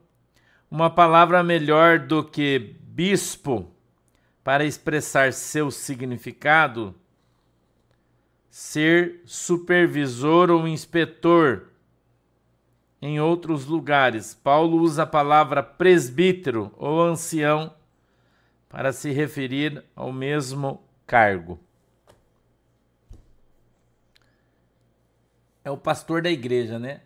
uma 0.70 0.90
palavra 0.90 1.42
melhor 1.42 1.98
do 1.98 2.22
que 2.22 2.76
bispo 2.82 3.74
para 4.50 4.64
expressar 4.64 5.32
seu 5.32 5.70
significado, 5.70 6.92
ser 8.50 9.22
supervisor 9.24 10.50
ou 10.50 10.66
inspetor 10.66 11.68
em 13.00 13.20
outros 13.20 13.66
lugares, 13.66 14.34
Paulo 14.34 14.78
usa 14.78 15.04
a 15.04 15.06
palavra 15.06 15.62
presbítero 15.62 16.74
ou 16.76 17.00
ancião 17.00 17.72
para 18.68 18.92
se 18.92 19.12
referir 19.12 19.84
ao 19.94 20.12
mesmo 20.12 20.82
cargo. 21.06 21.56
É 25.62 25.70
o 25.70 25.78
pastor 25.78 26.22
da 26.22 26.30
igreja, 26.32 26.76
né? 26.76 27.02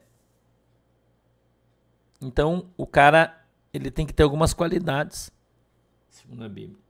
Então, 2.23 2.71
o 2.75 2.87
cara, 2.87 3.39
ele 3.71 3.91
tem 3.91 4.07
que 4.07 4.15
ter 4.15 4.23
algumas 4.23 4.55
qualidades, 4.55 5.31
segundo 6.09 6.43
a 6.43 6.49
Bíblia. 6.49 6.84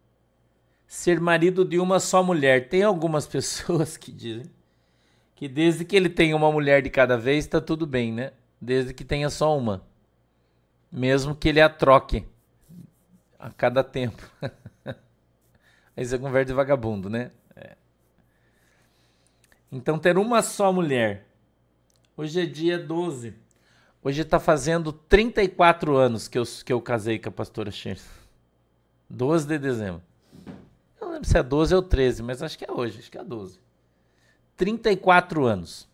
Ser 0.95 1.21
marido 1.21 1.65
de 1.65 1.81
uma 1.81 1.99
só 1.99 2.23
mulher. 2.23 2.69
Tem 2.69 2.85
algumas 2.85 3.27
pessoas 3.29 3.97
que 3.97 4.13
dizem 4.13 4.49
que 5.35 5.49
desde 5.49 5.85
que 5.85 5.97
ele 5.97 6.09
tenha 6.09 6.37
uma 6.37 6.53
mulher 6.53 6.81
de 6.81 6.89
cada 6.89 7.19
vez, 7.19 7.45
está 7.45 7.61
tudo 7.61 7.85
bem, 7.85 8.13
né? 8.13 8.31
desde 8.61 8.95
que 8.95 9.05
tenha 9.05 9.29
só 9.29 9.59
uma. 9.59 9.85
Mesmo 10.91 11.35
que 11.35 11.49
ele 11.49 11.61
a 11.61 11.69
troque 11.69 12.25
a 13.37 13.51
cada 13.51 13.83
tempo. 13.83 14.23
Aí 15.97 16.07
você 16.07 16.17
converte 16.17 16.53
de 16.53 16.55
vagabundo, 16.55 17.11
né? 17.11 17.33
É. 17.57 17.77
Então, 19.73 19.99
ter 19.99 20.17
uma 20.17 20.43
só 20.43 20.73
mulher. 20.73 21.27
Hoje 22.17 22.41
é 22.41 22.47
dia 22.47 22.79
12. 22.79 23.35
Hoje 24.01 24.23
está 24.23 24.39
fazendo 24.39 24.93
34 24.93 25.97
anos 25.97 26.29
que 26.29 26.39
eu, 26.39 26.45
que 26.65 26.73
eu 26.73 26.81
casei 26.81 27.19
com 27.19 27.31
a 27.31 27.33
pastora 27.33 27.73
Xer. 27.73 27.99
12 29.11 29.49
de 29.49 29.59
dezembro. 29.59 30.14
Lembro 31.25 31.31
se 31.31 31.39
é 31.39 31.43
12 31.43 31.75
ou 31.75 31.83
13, 31.83 32.23
mas 32.23 32.43
acho 32.43 32.59
que 32.59 32.65
é 32.65 32.71
hoje, 32.71 32.99
acho 32.99 33.11
que 33.11 33.17
é 33.17 33.25
12. 33.25 33.59
34 34.57 35.47
anos 35.47 35.89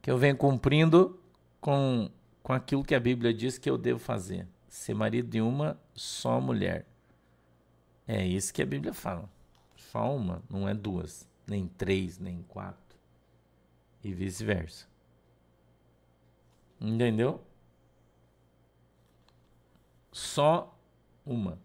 que 0.00 0.10
eu 0.10 0.16
venho 0.16 0.36
cumprindo 0.36 1.20
com, 1.60 2.10
com 2.42 2.52
aquilo 2.52 2.82
que 2.82 2.94
a 2.94 3.00
Bíblia 3.00 3.32
diz 3.32 3.58
que 3.58 3.68
eu 3.68 3.76
devo 3.76 3.98
fazer: 3.98 4.48
ser 4.68 4.94
marido 4.94 5.28
de 5.28 5.40
uma 5.40 5.78
só 5.94 6.40
mulher. 6.40 6.86
É 8.06 8.26
isso 8.26 8.54
que 8.54 8.62
a 8.62 8.66
Bíblia 8.66 8.94
fala. 8.94 9.28
Só 9.76 10.16
uma, 10.16 10.42
não 10.48 10.66
é 10.66 10.72
duas, 10.72 11.28
nem 11.46 11.68
três, 11.68 12.18
nem 12.18 12.42
quatro. 12.48 12.96
E 14.02 14.12
vice-versa. 14.14 14.86
Entendeu? 16.80 17.44
só 20.10 20.74
uma. 21.24 21.58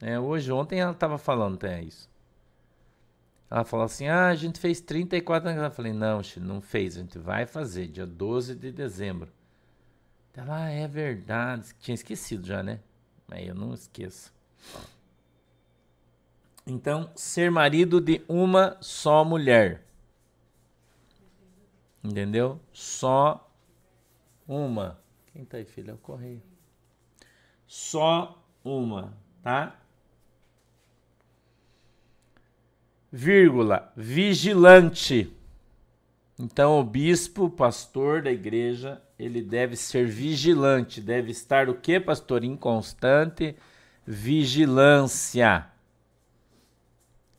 É, 0.00 0.18
hoje, 0.18 0.50
ontem 0.50 0.80
ela 0.80 0.92
estava 0.92 1.18
falando 1.18 1.56
até 1.56 1.82
isso. 1.82 2.08
Ela 3.50 3.64
falou 3.64 3.84
assim: 3.84 4.06
ah, 4.06 4.28
a 4.28 4.34
gente 4.34 4.58
fez 4.58 4.80
34 4.80 5.50
anos. 5.50 5.62
Eu 5.62 5.70
falei: 5.70 5.92
não, 5.92 6.22
não 6.38 6.60
fez, 6.60 6.96
a 6.96 7.00
gente 7.00 7.18
vai 7.18 7.46
fazer, 7.46 7.88
dia 7.88 8.06
12 8.06 8.54
de 8.54 8.72
dezembro. 8.72 9.30
Ela, 10.34 10.64
ah, 10.64 10.70
é 10.70 10.86
verdade. 10.86 11.74
Tinha 11.80 11.94
esquecido 11.94 12.46
já, 12.46 12.62
né? 12.62 12.80
Mas 13.26 13.46
eu 13.46 13.54
não 13.54 13.74
esqueço. 13.74 14.32
Então, 16.66 17.10
ser 17.14 17.50
marido 17.50 18.00
de 18.00 18.22
uma 18.28 18.76
só 18.80 19.24
mulher. 19.24 19.84
Entendeu? 22.02 22.60
Só 22.72 23.50
uma. 24.46 25.00
Quem 25.32 25.44
tá 25.44 25.58
aí, 25.58 25.64
filho? 25.64 25.90
É 25.90 25.94
o 25.94 25.98
correio. 25.98 26.42
Só 27.66 28.42
uma, 28.64 29.16
tá? 29.42 29.79
Vírgula, 33.12 33.92
vigilante. 33.96 35.32
Então, 36.38 36.78
o 36.78 36.84
bispo, 36.84 37.50
pastor 37.50 38.22
da 38.22 38.30
igreja, 38.30 39.02
ele 39.18 39.42
deve 39.42 39.76
ser 39.76 40.06
vigilante, 40.06 41.00
deve 41.00 41.30
estar 41.30 41.68
o 41.68 41.74
que, 41.74 42.00
pastor? 42.00 42.44
Inconstante 42.44 43.56
vigilância. 44.06 45.66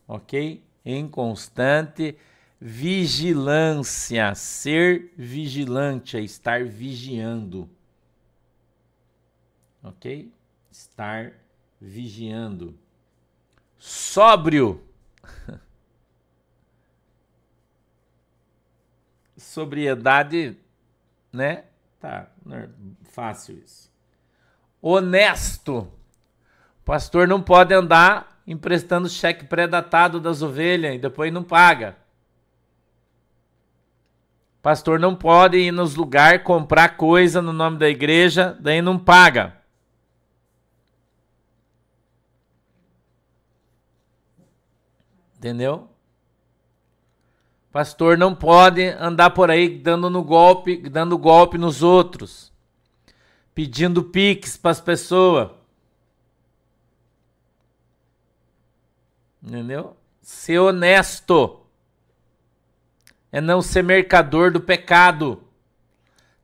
Ok? 0.08 0.64
Em 0.86 1.08
constante 1.08 2.16
vigilância. 2.60 4.36
Ser 4.36 5.12
vigilante 5.18 6.18
é 6.18 6.22
estar 6.22 6.64
vigiando. 6.64 7.70
Ok? 9.82 10.32
Estar 10.70 11.34
vigiando. 11.80 12.76
Sóbrio. 13.80 14.84
Sobriedade, 19.38 20.58
né? 21.32 21.66
Tá, 22.00 22.28
né? 22.46 22.70
fácil 23.04 23.58
isso. 23.58 23.92
Honesto. 24.82 25.80
O 26.82 26.84
pastor 26.84 27.28
não 27.28 27.42
pode 27.42 27.74
andar 27.74 28.42
emprestando 28.46 29.08
cheque 29.08 29.46
pré-datado 29.46 30.20
das 30.20 30.42
ovelhas 30.42 30.96
e 30.96 31.00
depois 31.00 31.32
não 31.32 31.44
paga. 31.44 31.96
O 34.60 34.62
pastor 34.62 35.00
não 35.00 35.16
pode 35.16 35.58
ir 35.58 35.72
nos 35.72 35.96
lugares 35.96 36.44
comprar 36.44 36.98
coisa 36.98 37.42
no 37.42 37.54
nome 37.54 37.78
da 37.78 37.90
igreja, 37.90 38.58
daí 38.60 38.82
não 38.82 38.98
paga. 38.98 39.61
Entendeu? 45.42 45.90
Pastor 47.72 48.16
não 48.16 48.36
pode 48.36 48.90
andar 48.90 49.32
por 49.32 49.50
aí 49.50 49.68
dando 49.80 50.08
no 50.08 50.24
golpe, 50.24 50.78
dando 50.88 51.18
golpe 51.18 51.58
nos 51.58 51.82
outros, 51.82 52.54
pedindo 53.56 54.04
pix 54.04 54.56
para 54.56 54.70
as 54.70 54.80
pessoas. 54.80 55.50
Entendeu? 59.42 59.98
Ser 60.22 60.60
honesto 60.60 61.62
é 63.32 63.42
não 63.42 63.64
ser 63.64 63.84
mercador 63.84 64.52
do 64.52 64.62
pecado. 64.62 65.42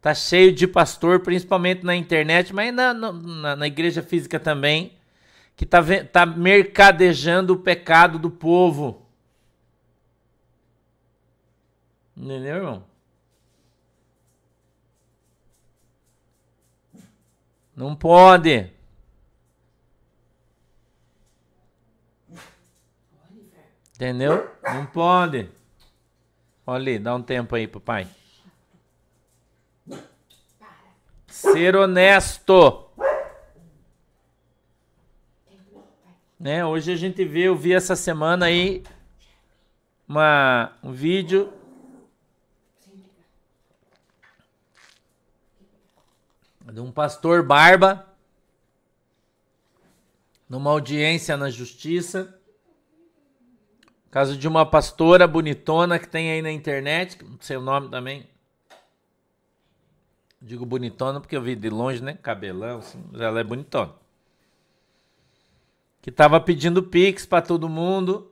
Tá 0.01 0.15
cheio 0.15 0.51
de 0.51 0.65
pastor, 0.65 1.19
principalmente 1.19 1.83
na 1.83 1.95
internet, 1.95 2.51
mas 2.51 2.73
na, 2.73 2.95
na, 2.95 3.55
na 3.55 3.67
igreja 3.67 4.01
física 4.01 4.39
também, 4.39 4.97
que 5.57 5.63
está 5.63 5.79
tá 6.05 6.23
mercadejando 6.23 7.55
o 7.55 7.59
pecado 7.59 8.19
do 8.19 8.29
povo. 8.29 9.07
Entendeu, 12.15 12.55
irmão? 12.57 12.83
Não 17.75 17.95
pode. 17.95 18.71
Entendeu? 23.95 24.47
Não 24.63 24.85
pode. 24.85 25.49
Olha 26.67 26.81
ali, 26.81 26.99
dá 26.99 27.15
um 27.15 27.21
tempo 27.23 27.55
aí, 27.55 27.67
papai. 27.67 28.07
Ser 31.27 31.75
honesto. 31.75 32.91
Né? 36.39 36.63
Hoje 36.63 36.91
a 36.91 36.95
gente 36.95 37.25
vê, 37.25 37.47
eu 37.47 37.55
vi 37.55 37.73
essa 37.73 37.95
semana 37.95 38.45
aí 38.45 38.83
uma, 40.07 40.71
um 40.83 40.91
vídeo 40.91 41.51
de 46.71 46.79
um 46.79 46.91
pastor 46.91 47.41
barba 47.41 48.05
numa 50.47 50.69
audiência 50.69 51.35
na 51.35 51.49
justiça. 51.49 52.39
Caso 54.11 54.37
de 54.37 54.47
uma 54.47 54.65
pastora 54.65 55.27
bonitona 55.27 55.97
que 55.97 56.07
tem 56.07 56.31
aí 56.31 56.41
na 56.41 56.51
internet, 56.51 57.17
não 57.23 57.39
sei 57.41 57.57
o 57.57 57.61
nome 57.61 57.89
também. 57.89 58.29
Digo 60.39 60.67
bonitona 60.67 61.19
porque 61.19 61.35
eu 61.35 61.41
vi 61.41 61.55
de 61.55 61.69
longe, 61.69 62.01
né? 62.01 62.13
Cabelão, 62.13 62.77
assim, 62.77 63.03
ela 63.15 63.39
é 63.39 63.43
bonitona 63.43 64.06
que 66.01 66.09
estava 66.09 66.39
pedindo 66.39 66.83
Pix 66.83 67.25
para 67.25 67.41
todo 67.41 67.69
mundo. 67.69 68.31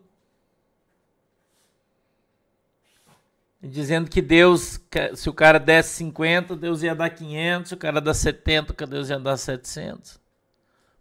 Dizendo 3.62 4.10
que 4.10 4.21
Deus, 4.21 4.80
se 5.15 5.30
o 5.30 5.34
cara 5.34 5.60
desse 5.60 5.95
50, 5.95 6.56
Deus 6.56 6.84
ia 6.84 6.93
dar 6.93 7.10
500, 7.10 7.69
se 7.69 7.73
o 7.73 7.78
cara 7.78 7.99
dá 7.99 8.13
70, 8.13 8.86
Deus 8.86 9.10
ia 9.10 9.19
dar 9.19 9.38
700. 9.38 10.19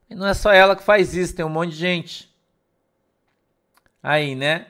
E 0.09 0.15
não 0.15 0.27
é 0.27 0.35
só 0.35 0.53
ela 0.53 0.75
que 0.75 0.83
faz 0.83 1.15
isso, 1.15 1.35
tem 1.35 1.45
um 1.45 1.51
monte 1.51 1.71
de 1.71 1.77
gente. 1.77 2.35
Aí, 4.03 4.35
né? 4.35 4.67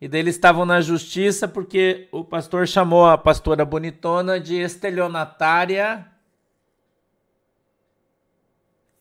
E 0.00 0.08
daí 0.08 0.20
eles 0.20 0.34
estavam 0.34 0.64
na 0.64 0.80
justiça 0.80 1.46
porque 1.46 2.08
o 2.10 2.24
pastor 2.24 2.66
chamou 2.66 3.06
a 3.06 3.18
pastora 3.18 3.64
bonitona 3.64 4.40
de 4.40 4.56
estelionatária 4.56 6.09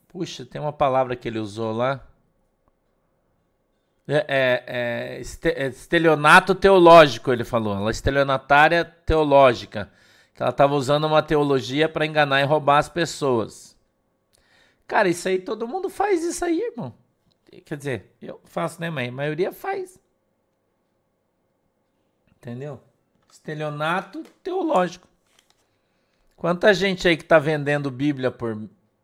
Puxa, 0.10 0.44
tem 0.44 0.60
uma 0.60 0.74
palavra 0.74 1.16
que 1.16 1.28
ele 1.28 1.38
usou 1.40 1.72
lá. 1.72 2.04
É, 4.08 4.26
é, 4.28 4.64
é, 4.68 5.64
é 5.66 5.68
estelionato 5.68 6.56
teológico, 6.56 7.32
ele 7.32 7.44
falou. 7.44 7.78
Ela 7.78 7.90
é 7.90 7.92
estelionatária 7.92 8.84
teológica. 8.84 9.92
Que 10.34 10.42
ela 10.42 10.50
estava 10.50 10.74
usando 10.74 11.06
uma 11.06 11.22
teologia 11.22 11.88
para 11.88 12.08
enganar 12.08 12.42
e 12.42 12.46
roubar 12.46 12.80
as 12.80 12.90
pessoas. 12.90 13.78
Cara, 14.88 15.08
isso 15.08 15.28
aí, 15.28 15.38
todo 15.38 15.68
mundo 15.68 15.90
faz 15.90 16.24
isso 16.24 16.44
aí, 16.44 16.60
irmão. 16.60 16.92
Quer 17.64 17.78
dizer, 17.78 18.16
eu 18.20 18.42
faço, 18.46 18.82
né, 18.82 18.90
mãe? 18.90 19.10
A 19.10 19.12
maioria 19.12 19.52
faz. 19.52 20.00
Entendeu? 22.36 22.82
Estelionato 23.32 24.24
teológico. 24.42 25.08
Quanta 26.36 26.74
gente 26.74 27.08
aí 27.08 27.16
que 27.16 27.24
está 27.24 27.38
vendendo 27.38 27.92
Bíblia 27.92 28.32
por 28.32 28.58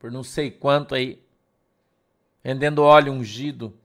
por 0.05 0.11
não 0.11 0.21
sei 0.21 0.51
quanto 0.51 0.93
aí, 0.93 1.19
vendendo 2.43 2.83
óleo 2.83 3.11
ungido, 3.11 3.75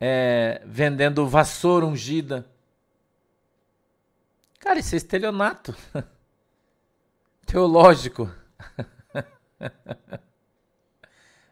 é, 0.00 0.62
vendendo 0.64 1.28
vassoura 1.28 1.84
ungida. 1.84 2.50
Cara, 4.58 4.78
isso 4.78 4.94
é 4.94 4.96
estelionato 4.96 5.76
teológico. 7.44 8.32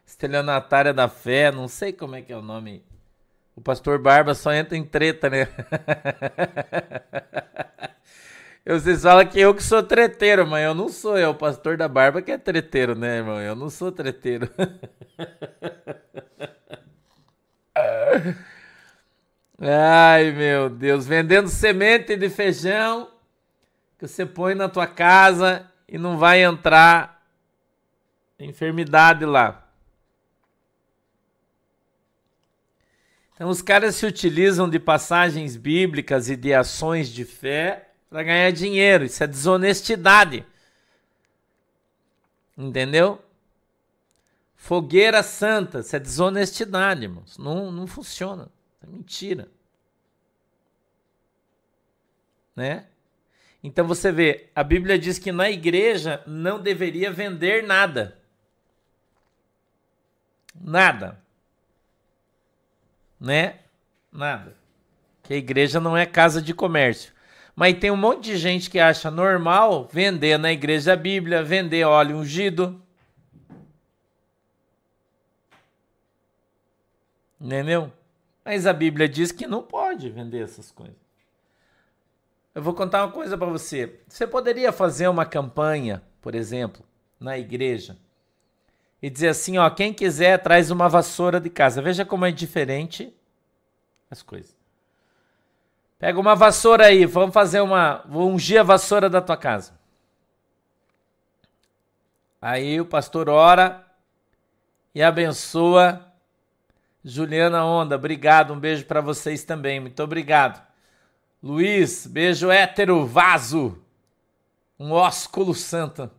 Estelionatária 0.03 0.95
da 0.95 1.07
fé, 1.07 1.51
não 1.51 1.67
sei 1.67 1.93
como 1.93 2.15
é 2.15 2.23
que 2.23 2.33
é 2.33 2.37
o 2.37 2.41
nome. 2.41 2.83
O 3.55 3.61
pastor 3.61 3.99
Barba 3.99 4.33
só 4.33 4.51
entra 4.51 4.75
em 4.75 4.83
treta, 4.83 5.29
né? 5.29 5.47
Vocês 8.69 9.01
falam 9.01 9.25
que 9.25 9.39
eu 9.39 9.55
que 9.55 9.63
sou 9.63 9.81
treteiro, 9.81 10.45
mas 10.45 10.63
eu 10.63 10.75
não 10.75 10.89
sou. 10.89 11.17
É 11.17 11.27
o 11.27 11.33
pastor 11.33 11.75
da 11.75 11.87
barba 11.87 12.21
que 12.21 12.31
é 12.31 12.37
treteiro, 12.37 12.93
né, 12.93 13.17
irmão? 13.17 13.41
Eu 13.41 13.55
não 13.55 13.67
sou 13.67 13.91
treteiro. 13.91 14.47
Ai, 19.59 20.31
meu 20.31 20.69
Deus. 20.69 21.07
Vendendo 21.07 21.49
semente 21.49 22.15
de 22.15 22.29
feijão 22.29 23.09
que 23.97 24.07
você 24.07 24.23
põe 24.23 24.53
na 24.53 24.69
tua 24.69 24.85
casa 24.85 25.65
e 25.87 25.97
não 25.97 26.19
vai 26.19 26.43
entrar 26.43 27.23
enfermidade 28.39 29.25
lá. 29.25 29.67
Então, 33.33 33.49
os 33.49 33.63
caras 33.63 33.95
se 33.95 34.05
utilizam 34.05 34.69
de 34.69 34.77
passagens 34.77 35.55
bíblicas 35.55 36.29
e 36.29 36.35
de 36.35 36.53
ações 36.53 37.09
de 37.09 37.25
fé 37.25 37.88
para 38.09 38.23
ganhar 38.23 38.51
dinheiro. 38.51 39.05
Isso 39.05 39.23
é 39.23 39.27
desonestidade. 39.27 40.45
Entendeu? 42.57 43.23
Fogueira 44.55 45.23
santa, 45.23 45.79
isso 45.79 45.95
é 45.95 45.99
desonestidade, 45.99 47.03
irmãos. 47.03 47.37
Não, 47.37 47.71
não 47.71 47.87
funciona. 47.87 48.51
É 48.83 48.87
mentira. 48.87 49.47
Né? 52.55 52.85
Então 53.63 53.87
você 53.87 54.11
vê, 54.11 54.49
a 54.53 54.63
Bíblia 54.63 54.99
diz 54.99 55.17
que 55.17 55.31
na 55.31 55.49
igreja 55.49 56.21
não 56.27 56.61
deveria 56.61 57.11
vender 57.11 57.63
nada. 57.63 58.19
Nada. 60.53 61.21
Né? 63.19 63.59
Nada. 64.11 64.55
Que 65.23 65.33
a 65.33 65.37
igreja 65.37 65.79
não 65.79 65.95
é 65.95 66.05
casa 66.05 66.41
de 66.41 66.53
comércio. 66.53 67.13
Mas 67.59 67.77
tem 67.77 67.91
um 67.91 67.97
monte 67.97 68.23
de 68.23 68.37
gente 68.37 68.69
que 68.69 68.79
acha 68.79 69.11
normal 69.11 69.85
vender 69.91 70.39
na 70.39 70.49
igreja 70.49 70.93
a 70.93 70.95
Bíblia, 70.95 71.43
vender 71.43 71.83
óleo 71.83 72.15
ungido. 72.15 72.81
Entendeu? 77.37 77.91
Mas 78.45 78.65
a 78.65 78.71
Bíblia 78.71 79.09
diz 79.09 79.33
que 79.33 79.45
não 79.45 79.61
pode 79.61 80.09
vender 80.09 80.41
essas 80.41 80.71
coisas. 80.71 80.95
Eu 82.55 82.61
vou 82.61 82.73
contar 82.73 83.03
uma 83.03 83.11
coisa 83.11 83.37
para 83.37 83.47
você. 83.47 83.99
Você 84.07 84.25
poderia 84.25 84.71
fazer 84.71 85.09
uma 85.09 85.25
campanha, 85.25 86.01
por 86.21 86.35
exemplo, 86.35 86.81
na 87.19 87.37
igreja 87.37 87.97
e 89.01 89.09
dizer 89.09 89.27
assim, 89.27 89.57
ó, 89.57 89.69
quem 89.69 89.93
quiser 89.93 90.41
traz 90.41 90.71
uma 90.71 90.87
vassoura 90.87 91.41
de 91.41 91.49
casa. 91.49 91.81
Veja 91.81 92.05
como 92.05 92.25
é 92.25 92.31
diferente 92.31 93.13
as 94.09 94.21
coisas. 94.21 94.58
Pega 95.99 96.17
uma 96.17 96.33
vassoura 96.33 96.85
aí, 96.85 97.05
vamos 97.05 97.33
fazer 97.33 97.59
uma, 97.59 98.01
vou 98.07 98.31
ungir 98.31 98.61
a 98.61 98.63
vassoura 98.63 99.09
da 99.09 99.21
tua 99.21 99.35
casa. 99.35 99.77
Aí 102.41 102.79
o 102.79 102.85
pastor 102.85 103.27
ora 103.27 103.85
e 104.95 105.03
abençoa 105.03 106.09
Juliana 107.03 107.65
Onda, 107.65 107.95
obrigado, 107.95 108.53
um 108.53 108.59
beijo 108.59 108.85
para 108.85 109.01
vocês 109.01 109.43
também, 109.43 109.81
muito 109.81 110.01
obrigado. 110.01 110.65
Luiz, 111.43 112.07
beijo 112.07 112.49
hétero, 112.49 113.05
vaso, 113.05 113.77
um 114.79 114.93
ósculo 114.93 115.53
santo. 115.53 116.09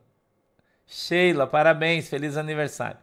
Sheila, 0.86 1.46
parabéns, 1.46 2.06
feliz 2.08 2.36
aniversário. 2.36 2.98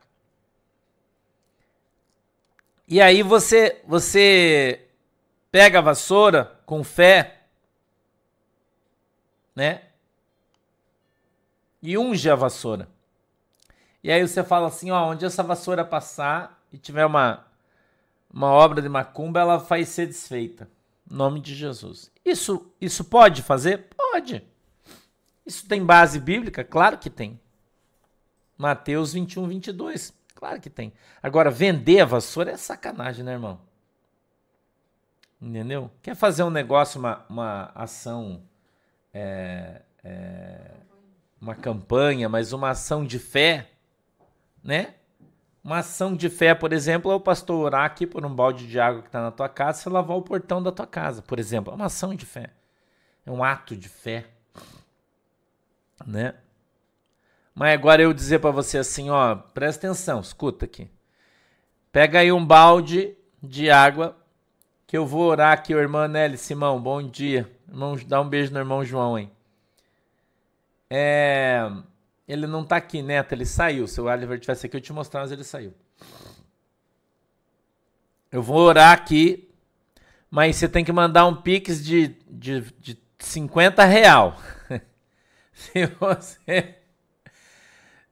E 2.88 3.02
aí 3.02 3.24
você, 3.24 3.82
você 3.88 4.87
pega 5.58 5.80
a 5.80 5.82
vassoura 5.82 6.60
com 6.68 6.84
fé, 6.84 7.46
né? 9.56 9.86
E 11.82 11.98
unge 11.98 12.30
a 12.30 12.36
vassoura. 12.36 12.88
E 14.04 14.12
aí 14.12 14.22
você 14.22 14.44
fala 14.44 14.68
assim, 14.68 14.92
ó, 14.92 15.10
onde 15.10 15.26
essa 15.26 15.42
vassoura 15.42 15.84
passar 15.84 16.64
e 16.72 16.78
tiver 16.78 17.08
uma 17.08 17.44
uma 18.32 18.52
obra 18.52 18.84
de 18.84 18.90
macumba, 18.90 19.40
ela 19.40 19.58
vai 19.58 19.84
ser 19.84 20.06
desfeita. 20.06 20.70
Em 21.10 21.16
nome 21.16 21.40
de 21.40 21.56
Jesus. 21.56 22.12
Isso, 22.24 22.72
isso 22.80 23.04
pode 23.04 23.42
fazer? 23.42 23.88
Pode. 23.98 24.44
Isso 25.44 25.68
tem 25.68 25.84
base 25.84 26.20
bíblica? 26.20 26.64
Claro 26.64 27.00
que 27.00 27.10
tem. 27.10 27.40
Mateus 28.56 29.14
21, 29.14 29.48
22. 29.48 30.14
Claro 30.36 30.62
que 30.62 30.70
tem. 30.70 30.94
Agora, 31.24 31.50
vender 31.50 32.02
a 32.02 32.06
vassoura 32.06 32.52
é 32.52 32.58
sacanagem, 32.58 33.26
né, 33.26 33.32
irmão? 33.32 33.60
Entendeu? 35.42 35.92
Quer 36.02 36.16
fazer 36.16 36.44
um 36.44 36.50
negócio, 36.50 37.00
uma, 37.00 37.26
uma 37.30 37.72
ação, 37.76 38.42
é, 39.14 39.82
é, 40.04 40.72
uma 41.40 41.54
campanha, 41.54 42.28
mas 42.28 42.54
uma 42.54 42.72
ação 42.72 43.06
de 43.06 43.20
fé, 43.20 43.70
né? 44.64 44.96
Uma 45.64 45.80
ação 45.80 46.16
de 46.16 46.30
fé, 46.30 46.56
por 46.56 46.74
exemplo, 46.74 47.12
é 47.12 47.16
o 47.16 47.20
pastor 47.20 47.64
orar 47.64 47.84
aqui 47.84 48.08
por 48.08 48.26
um 48.26 48.34
balde 48.34 48.66
de 48.68 48.80
água 48.80 49.02
que 49.02 49.10
está 49.10 49.22
na 49.22 49.32
tua 49.32 49.50
casa 49.50 49.88
e 49.88 49.92
lavar 49.92 50.18
o 50.18 50.22
portão 50.22 50.64
da 50.64 50.72
tua 50.72 50.88
casa, 50.88 51.22
por 51.22 51.38
exemplo. 51.40 51.72
É 51.72 51.76
uma 51.76 51.86
ação 51.86 52.16
de 52.16 52.26
fé. 52.26 52.52
É 53.26 53.32
um 53.32 53.44
ato 53.44 53.76
de 53.76 53.90
fé. 53.90 54.26
Né? 56.06 56.34
Mas 57.54 57.74
agora 57.74 58.02
eu 58.02 58.14
dizer 58.14 58.40
para 58.40 58.52
você 58.52 58.78
assim, 58.78 59.10
ó, 59.10 59.36
presta 59.36 59.88
atenção, 59.88 60.22
escuta 60.22 60.66
aqui. 60.66 60.90
Pega 61.92 62.20
aí 62.20 62.32
um 62.32 62.46
balde 62.46 63.16
de 63.44 63.70
água 63.70 64.17
que 64.88 64.98
eu 64.98 65.06
vou 65.06 65.24
orar 65.24 65.52
aqui, 65.52 65.76
o 65.76 65.80
irmão 65.80 66.08
Nelly 66.08 66.38
Simão, 66.38 66.82
bom 66.82 67.04
dia. 67.04 67.52
Irmão, 67.68 67.96
dá 68.08 68.20
um 68.22 68.28
beijo 68.28 68.52
no 68.52 68.60
irmão 68.60 68.84
João, 68.84 69.20
hein? 69.20 69.30
É 70.90 71.70
ele 72.28 72.46
não 72.46 72.64
tá 72.64 72.76
aqui, 72.76 73.02
Neto, 73.02 73.32
ele 73.32 73.46
saiu. 73.46 73.88
Se 73.88 74.02
o 74.02 74.06
Oliver 74.06 74.38
tivesse 74.40 74.66
aqui, 74.66 74.76
eu 74.76 74.82
te 74.82 74.92
mostrar, 74.92 75.22
mas 75.22 75.32
ele 75.32 75.46
saiu. 75.46 75.74
Eu 78.30 78.44
vou 78.44 78.58
orar 78.58 78.92
aqui, 78.92 79.50
mas 80.30 80.58
você 80.58 80.68
tem 80.68 80.84
que 80.84 80.92
mandar 80.92 81.26
um 81.26 81.36
pix 81.36 81.84
de, 81.84 82.18
de, 82.30 82.62
de 82.80 83.00
50 83.18 83.86
real. 83.86 84.38
se 85.54 85.86
você... 85.86 86.76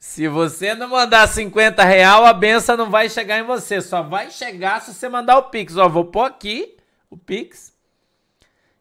Se 0.06 0.30
você 0.30 0.76
não 0.76 0.88
mandar 0.88 1.28
50 1.28 1.84
real, 1.84 2.26
a 2.26 2.32
benção 2.32 2.78
não 2.78 2.92
vai 2.92 3.10
chegar 3.10 3.40
em 3.40 3.44
você. 3.44 3.82
Só 3.82 4.04
vai 4.04 4.30
chegar 4.30 4.80
se 4.80 4.94
você 4.94 5.10
mandar 5.10 5.36
o 5.38 5.50
Pix. 5.50 5.76
Ó, 5.76 5.90
vou 5.90 6.06
pôr 6.06 6.26
aqui 6.26 6.78
o 7.10 7.18
Pix. 7.18 7.76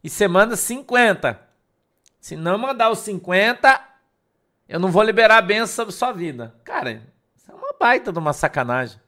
E 0.02 0.10
você 0.10 0.28
manda 0.28 0.54
50. 0.54 1.40
Se 2.20 2.36
não 2.36 2.58
mandar 2.58 2.90
os 2.90 2.98
50, 2.98 3.82
eu 4.68 4.78
não 4.78 4.92
vou 4.92 5.02
liberar 5.02 5.38
a 5.38 5.42
benção 5.42 5.86
sobre 5.86 5.94
sua 5.94 6.12
vida. 6.12 6.54
Cara, 6.62 7.02
isso 7.34 7.50
é 7.50 7.54
uma 7.54 7.72
baita 7.80 8.12
de 8.12 8.18
uma 8.18 8.34
sacanagem. 8.34 9.00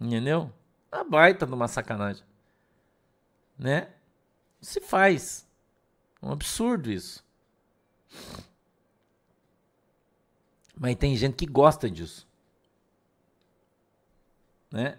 Entendeu? 0.00 0.50
Uma 0.90 1.04
baita 1.04 1.46
de 1.46 1.52
uma 1.52 1.68
sacanagem. 1.68 2.24
Né? 3.58 3.88
Se 4.58 4.80
faz. 4.80 5.46
Um 6.20 6.32
absurdo 6.32 6.90
isso. 6.90 7.22
Mas 10.78 10.94
tem 10.96 11.16
gente 11.16 11.34
que 11.34 11.46
gosta 11.46 11.88
disso. 11.90 12.26
Né? 14.70 14.98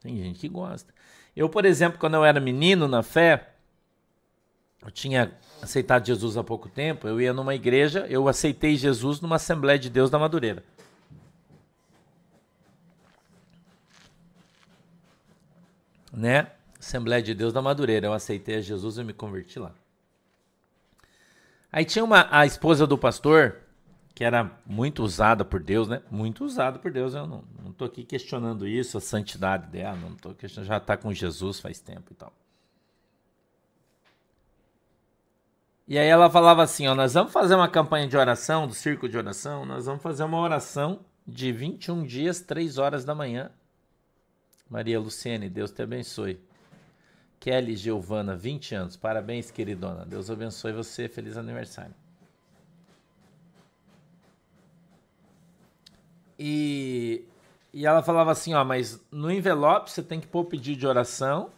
Tem 0.00 0.16
gente 0.16 0.40
que 0.40 0.48
gosta. 0.48 0.92
Eu, 1.34 1.48
por 1.48 1.64
exemplo, 1.64 1.98
quando 1.98 2.14
eu 2.14 2.24
era 2.24 2.40
menino 2.40 2.88
na 2.88 3.02
fé, 3.02 3.54
eu 4.82 4.90
tinha 4.90 5.32
aceitado 5.62 6.04
Jesus 6.04 6.36
há 6.36 6.42
pouco 6.42 6.68
tempo, 6.68 7.06
eu 7.06 7.20
ia 7.20 7.32
numa 7.32 7.54
igreja, 7.54 8.04
eu 8.08 8.26
aceitei 8.26 8.76
Jesus 8.76 9.20
numa 9.20 9.36
Assembleia 9.36 9.78
de 9.78 9.88
Deus 9.88 10.10
da 10.10 10.18
Madureira. 10.18 10.64
Né? 16.12 16.50
Assembleia 16.78 17.22
de 17.22 17.32
Deus 17.32 17.52
da 17.52 17.62
Madureira. 17.62 18.08
Eu 18.08 18.12
aceitei 18.12 18.56
a 18.56 18.60
Jesus 18.60 18.98
e 18.98 19.04
me 19.04 19.12
converti 19.12 19.58
lá. 19.58 19.72
Aí 21.70 21.86
tinha 21.86 22.04
uma 22.04 22.28
a 22.30 22.44
esposa 22.44 22.86
do 22.86 22.98
pastor, 22.98 23.61
que 24.22 24.24
era 24.24 24.52
muito 24.64 25.02
usada 25.02 25.44
por 25.44 25.60
Deus, 25.60 25.88
né? 25.88 26.00
Muito 26.08 26.44
usada 26.44 26.78
por 26.78 26.92
Deus. 26.92 27.12
Eu 27.12 27.26
não, 27.26 27.42
não 27.60 27.72
tô 27.72 27.86
aqui 27.86 28.04
questionando 28.04 28.68
isso, 28.68 28.96
a 28.96 29.00
santidade 29.00 29.66
dela, 29.66 29.96
não 29.96 30.14
tô 30.14 30.32
questionando, 30.32 30.68
já 30.68 30.76
está 30.76 30.96
com 30.96 31.12
Jesus 31.12 31.58
faz 31.58 31.80
tempo 31.80 32.12
e 32.12 32.14
tal. 32.14 32.32
E 35.88 35.98
aí 35.98 36.06
ela 36.06 36.30
falava 36.30 36.62
assim, 36.62 36.86
ó, 36.86 36.94
nós 36.94 37.14
vamos 37.14 37.32
fazer 37.32 37.56
uma 37.56 37.68
campanha 37.68 38.06
de 38.06 38.16
oração, 38.16 38.68
do 38.68 38.74
círculo 38.74 39.10
de 39.10 39.18
oração, 39.18 39.66
nós 39.66 39.86
vamos 39.86 40.00
fazer 40.00 40.22
uma 40.22 40.38
oração 40.38 41.00
de 41.26 41.50
21 41.50 42.04
dias, 42.04 42.40
3 42.40 42.78
horas 42.78 43.04
da 43.04 43.16
manhã. 43.16 43.50
Maria 44.70 45.00
Luciene, 45.00 45.50
Deus 45.50 45.72
te 45.72 45.82
abençoe. 45.82 46.40
Kelly 47.40 47.74
Giovana, 47.74 48.36
20 48.36 48.72
anos. 48.76 48.96
Parabéns, 48.96 49.50
queridona. 49.50 50.06
Deus 50.06 50.30
abençoe 50.30 50.72
você. 50.72 51.08
Feliz 51.08 51.36
aniversário. 51.36 52.01
E, 56.38 57.24
e 57.72 57.86
ela 57.86 58.02
falava 58.02 58.32
assim, 58.32 58.54
ó, 58.54 58.64
mas 58.64 59.00
no 59.10 59.30
envelope 59.30 59.90
você 59.90 60.02
tem 60.02 60.20
que 60.20 60.26
pôr 60.26 60.40
o 60.40 60.44
pedido 60.44 60.78
de 60.78 60.86
oração 60.86 61.50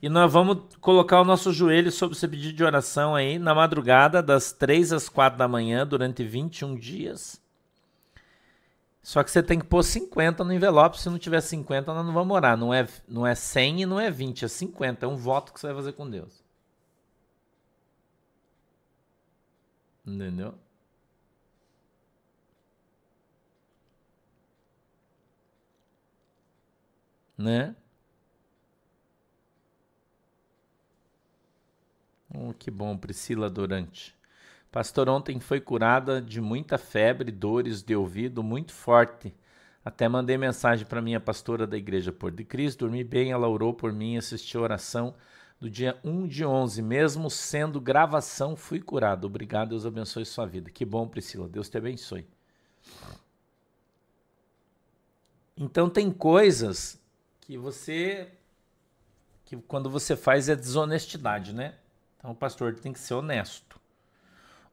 e 0.00 0.08
nós 0.08 0.32
vamos 0.32 0.58
colocar 0.80 1.20
o 1.20 1.24
nosso 1.24 1.52
joelho 1.52 1.90
sobre 1.90 2.16
esse 2.16 2.28
pedido 2.28 2.56
de 2.56 2.62
oração 2.62 3.16
aí 3.16 3.36
na 3.38 3.52
madrugada, 3.52 4.22
das 4.22 4.52
3 4.52 4.92
às 4.92 5.08
4 5.08 5.36
da 5.36 5.48
manhã, 5.48 5.84
durante 5.84 6.22
21 6.22 6.76
dias. 6.76 7.40
Só 9.02 9.24
que 9.24 9.30
você 9.30 9.42
tem 9.42 9.58
que 9.58 9.66
pôr 9.66 9.82
50 9.82 10.44
no 10.44 10.52
envelope. 10.52 11.00
Se 11.00 11.10
não 11.10 11.18
tiver 11.18 11.40
50, 11.40 11.92
nós 11.92 12.06
não 12.06 12.12
vamos 12.12 12.36
orar. 12.36 12.56
Não 12.56 12.72
é, 12.72 12.86
não 13.08 13.26
é 13.26 13.34
100 13.34 13.82
e 13.82 13.86
não 13.86 13.98
é 13.98 14.10
20, 14.10 14.44
é 14.44 14.48
50. 14.48 15.04
É 15.04 15.08
um 15.08 15.16
voto 15.16 15.52
que 15.52 15.58
você 15.58 15.66
vai 15.66 15.76
fazer 15.76 15.92
com 15.94 16.08
Deus. 16.08 16.44
Entendeu? 20.06 20.54
Né? 27.38 27.74
Oh, 32.34 32.52
que 32.52 32.70
bom, 32.70 32.96
Priscila 32.96 33.48
Durante. 33.48 34.14
Pastor, 34.70 35.08
ontem 35.08 35.40
foi 35.40 35.60
curada 35.60 36.20
de 36.20 36.40
muita 36.40 36.76
febre, 36.76 37.30
dores 37.30 37.82
de 37.82 37.96
ouvido 37.96 38.42
muito 38.42 38.72
forte. 38.72 39.34
Até 39.82 40.08
mandei 40.08 40.36
mensagem 40.36 40.84
para 40.84 41.00
minha 41.00 41.20
pastora 41.20 41.66
da 41.66 41.78
igreja 41.78 42.12
Por 42.12 42.30
de 42.30 42.44
Cristo, 42.44 42.80
dormi 42.80 43.02
bem, 43.02 43.30
ela 43.32 43.48
orou 43.48 43.72
por 43.72 43.92
mim, 43.92 44.18
assistiu 44.18 44.60
a 44.60 44.64
oração 44.64 45.14
do 45.58 45.70
dia 45.70 45.98
1 46.04 46.26
de 46.26 46.44
11, 46.44 46.82
mesmo 46.82 47.30
sendo 47.30 47.80
gravação, 47.80 48.54
fui 48.54 48.80
curado. 48.80 49.26
Obrigado, 49.26 49.70
Deus 49.70 49.86
abençoe 49.86 50.24
sua 50.24 50.44
vida. 50.44 50.70
Que 50.70 50.84
bom, 50.84 51.08
Priscila, 51.08 51.48
Deus 51.48 51.68
te 51.68 51.78
abençoe. 51.78 52.26
Então 55.56 55.88
tem 55.88 56.12
coisas 56.12 56.97
que 57.48 57.56
você 57.56 58.28
que 59.46 59.56
quando 59.56 59.88
você 59.88 60.14
faz 60.14 60.50
é 60.50 60.54
desonestidade, 60.54 61.54
né? 61.54 61.76
Então 62.18 62.32
o 62.32 62.34
pastor 62.34 62.74
tem 62.74 62.92
que 62.92 62.98
ser 62.98 63.14
honesto. 63.14 63.80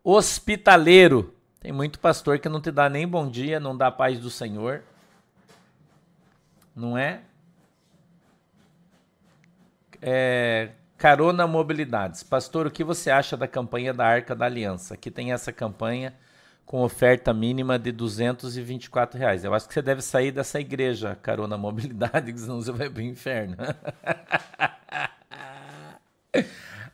Hospitaleiro. 0.04 1.34
Tem 1.62 1.72
muito 1.72 1.98
pastor 2.00 2.38
que 2.38 2.50
não 2.50 2.60
te 2.60 2.72
dá 2.72 2.90
nem 2.90 3.08
bom 3.08 3.30
dia, 3.30 3.62
não 3.62 3.78
dá 3.78 3.90
paz 3.90 4.20
do 4.20 4.30
Senhor. 4.30 4.84
Não 6.76 6.98
é? 6.98 7.22
É, 10.02 10.72
Carona 10.98 11.48
Mobilidades. 11.48 12.24
Pastor, 12.24 12.68
o 12.68 12.72
que 12.72 12.84
você 12.84 13.10
acha 13.10 13.38
da 13.38 13.48
campanha 13.48 13.94
da 13.94 14.06
Arca 14.06 14.36
da 14.36 14.46
Aliança? 14.46 14.96
Aqui 14.96 15.10
tem 15.10 15.32
essa 15.32 15.54
campanha 15.54 16.14
com 16.66 16.82
oferta 16.82 17.34
mínima 17.34 17.78
de 17.78 17.92
224 17.92 19.20
reais. 19.20 19.44
Eu 19.44 19.54
acho 19.54 19.68
que 19.68 19.74
você 19.74 19.82
deve 19.82 20.02
sair 20.02 20.32
dessa 20.32 20.60
igreja, 20.60 21.16
Carona 21.22 21.58
Mobilidade, 21.58 22.34
senão 22.40 22.62
você 22.62 22.72
vai 22.72 22.90
pro 22.90 23.02
inferno. 23.02 23.56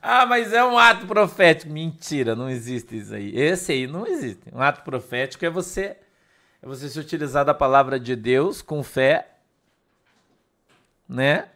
ah, 0.02 0.26
mas 0.26 0.52
é 0.52 0.64
um 0.64 0.78
ato 0.78 1.08
profético. 1.08 1.72
Mentira, 1.72 2.36
não 2.36 2.50
existe 2.50 2.98
isso 2.98 3.14
aí. 3.14 3.36
Esse 3.36 3.72
aí 3.72 3.88
não 3.88 4.06
existe. 4.06 4.44
Um 4.54 4.62
ato 4.62 4.84
profético 4.84 5.46
é 5.46 5.50
você 5.50 5.98
é 6.62 6.68
você 6.68 6.88
se 6.88 7.00
utilizar 7.00 7.44
da 7.44 7.56
palavra 7.56 8.00
de 8.00 8.16
Deus 8.16 8.62
com 8.62 8.84
fé, 8.84 9.30
né? 11.10 11.50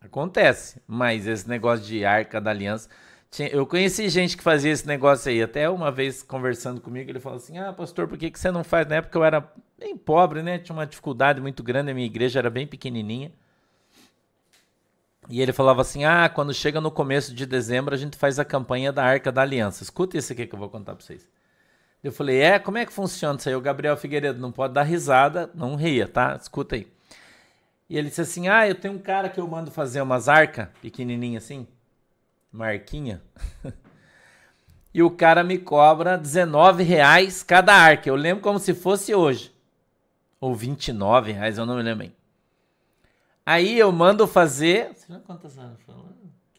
Acontece. 0.00 0.80
Mas 0.86 1.26
esse 1.26 1.48
negócio 1.48 1.84
de 1.84 2.04
arca 2.04 2.40
da 2.40 2.50
aliança. 2.50 2.88
Eu 3.38 3.64
conheci 3.64 4.08
gente 4.08 4.36
que 4.36 4.42
fazia 4.42 4.72
esse 4.72 4.86
negócio 4.86 5.30
aí. 5.30 5.40
Até 5.40 5.70
uma 5.70 5.92
vez 5.92 6.20
conversando 6.20 6.80
comigo, 6.80 7.10
ele 7.10 7.20
falou 7.20 7.36
assim: 7.36 7.58
Ah, 7.58 7.72
pastor, 7.72 8.08
por 8.08 8.18
que, 8.18 8.30
que 8.30 8.38
você 8.38 8.50
não 8.50 8.64
faz? 8.64 8.88
Na 8.88 8.96
época 8.96 9.16
eu 9.16 9.24
era 9.24 9.52
bem 9.78 9.96
pobre, 9.96 10.42
né? 10.42 10.58
Tinha 10.58 10.74
uma 10.74 10.86
dificuldade 10.86 11.40
muito 11.40 11.62
grande. 11.62 11.92
A 11.92 11.94
minha 11.94 12.06
igreja 12.06 12.40
era 12.40 12.50
bem 12.50 12.66
pequenininha. 12.66 13.30
E 15.28 15.40
ele 15.40 15.52
falava 15.52 15.80
assim: 15.82 16.04
Ah, 16.04 16.28
quando 16.28 16.52
chega 16.52 16.80
no 16.80 16.90
começo 16.90 17.32
de 17.32 17.46
dezembro, 17.46 17.94
a 17.94 17.96
gente 17.96 18.16
faz 18.16 18.40
a 18.40 18.44
campanha 18.44 18.92
da 18.92 19.04
Arca 19.04 19.30
da 19.30 19.42
Aliança. 19.42 19.84
Escuta 19.84 20.18
isso 20.18 20.32
aqui 20.32 20.44
que 20.44 20.54
eu 20.54 20.58
vou 20.58 20.68
contar 20.68 20.96
pra 20.96 21.04
vocês. 21.04 21.28
Eu 22.02 22.10
falei: 22.10 22.40
É, 22.40 22.58
como 22.58 22.78
é 22.78 22.84
que 22.84 22.92
funciona 22.92 23.38
isso 23.38 23.48
aí? 23.48 23.54
O 23.54 23.60
Gabriel 23.60 23.96
Figueiredo 23.96 24.40
não 24.40 24.50
pode 24.50 24.74
dar 24.74 24.82
risada, 24.82 25.48
não 25.54 25.76
ria, 25.76 26.08
tá? 26.08 26.36
Escuta 26.40 26.74
aí. 26.74 26.88
E 27.88 27.96
ele 27.96 28.08
disse 28.08 28.22
assim: 28.22 28.48
Ah, 28.48 28.68
eu 28.68 28.74
tenho 28.74 28.94
um 28.94 28.98
cara 28.98 29.28
que 29.28 29.38
eu 29.38 29.46
mando 29.46 29.70
fazer 29.70 30.00
umas 30.02 30.28
arcas, 30.28 30.66
pequenininha 30.82 31.38
assim, 31.38 31.66
marquinha. 32.52 33.22
e 34.92 35.02
o 35.02 35.10
cara 35.10 35.42
me 35.44 35.58
cobra 35.58 36.16
19 36.16 36.82
reais 36.82 37.42
cada 37.42 37.74
arca. 37.74 38.08
Eu 38.08 38.16
lembro 38.16 38.42
como 38.42 38.58
se 38.58 38.74
fosse 38.74 39.14
hoje. 39.14 39.54
Ou 40.40 40.54
29 40.54 41.32
reais, 41.32 41.58
eu 41.58 41.66
não 41.66 41.76
me 41.76 41.82
lembro 41.82 42.04
bem. 42.04 42.16
Aí 43.44 43.78
eu 43.78 43.90
mando 43.92 44.26
fazer. 44.26 44.94
Você 44.94 45.06
lembra 45.08 45.26
quantas 45.26 45.58
arcas? 45.58 45.94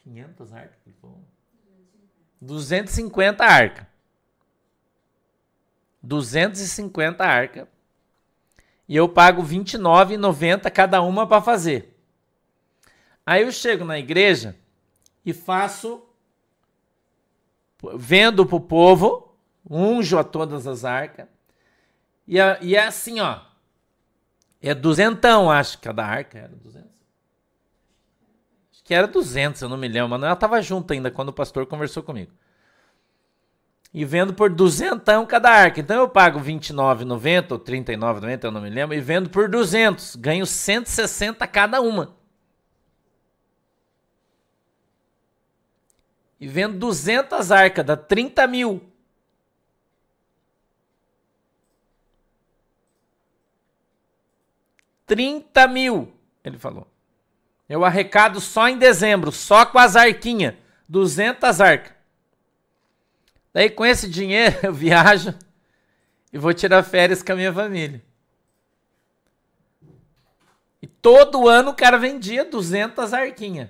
500 0.03 0.53
arcas? 0.53 0.81
250 2.41 3.43
arcas. 3.43 3.85
250 6.03 7.23
arcas 7.23 7.67
e 8.91 8.95
eu 8.97 9.07
pago 9.07 9.41
R$29,90 9.41 10.69
cada 10.69 11.01
uma 11.01 11.25
para 11.25 11.41
fazer. 11.41 11.97
Aí 13.25 13.43
eu 13.43 13.51
chego 13.53 13.85
na 13.85 13.97
igreja 13.97 14.53
e 15.25 15.33
faço, 15.33 16.03
vendo 17.95 18.45
para 18.45 18.55
o 18.55 18.61
povo, 18.61 19.35
unjo 19.69 20.17
a 20.17 20.23
todas 20.23 20.67
as 20.67 20.85
arcas, 20.85 21.27
e, 22.27 22.37
e 22.61 22.75
é 22.75 22.85
assim, 22.85 23.19
ó, 23.19 23.39
é 24.61 24.73
duzentão, 24.73 25.49
acho, 25.49 25.79
cada 25.79 26.05
arca 26.05 26.37
era 26.37 26.55
duzentos. 26.55 26.91
Acho 28.71 28.83
que 28.83 28.93
era 28.93 29.07
duzentos, 29.07 29.61
eu 29.61 29.69
não 29.69 29.77
me 29.77 29.87
lembro, 29.87 30.09
mas 30.09 30.23
ela 30.23 30.33
estava 30.33 30.61
junto 30.61 30.93
ainda 30.93 31.11
quando 31.11 31.29
o 31.29 31.33
pastor 31.33 31.65
conversou 31.65 32.03
comigo 32.03 32.31
e 33.93 34.05
vendo 34.05 34.33
por 34.33 34.49
duzentão 34.49 35.25
cada 35.25 35.49
arca. 35.49 35.79
Então 35.79 35.97
eu 35.97 36.07
pago 36.07 36.39
R$29,90 36.39 37.51
ou 37.51 37.57
R$39,90, 37.57 38.43
eu 38.43 38.51
não 38.51 38.61
me 38.61 38.69
lembro, 38.69 38.95
e 38.95 39.01
vendo 39.01 39.29
por 39.29 39.49
200, 39.49 40.15
ganho 40.15 40.45
160 40.45 41.45
cada 41.47 41.81
uma. 41.81 42.15
E 46.41 46.47
vendo 46.47 46.79
200 46.79 47.51
arcas, 47.51 47.85
dá 47.85 47.95
30 47.95 48.47
mil. 48.47 48.81
Trinta 55.05 55.67
mil, 55.67 56.11
ele 56.43 56.57
falou. 56.57 56.87
Eu 57.69 57.85
arrecado 57.85 58.41
só 58.41 58.67
em 58.67 58.77
dezembro, 58.79 59.31
só 59.31 59.67
com 59.67 59.77
as 59.77 59.95
arquinhas. 59.95 60.55
200 60.89 61.61
arcas. 61.61 61.93
Daí 63.53 63.69
com 63.69 63.85
esse 63.85 64.09
dinheiro 64.09 64.57
eu 64.63 64.73
viajo 64.73 65.37
e 66.33 66.39
vou 66.39 66.53
tirar 66.55 66.81
férias 66.81 67.21
com 67.21 67.33
a 67.33 67.35
minha 67.35 67.53
família. 67.53 68.01
E 70.81 70.87
todo 70.87 71.47
ano 71.47 71.69
o 71.69 71.75
cara 71.75 71.99
vendia 71.99 72.43
200 72.43 73.13
arquinhas. 73.13 73.69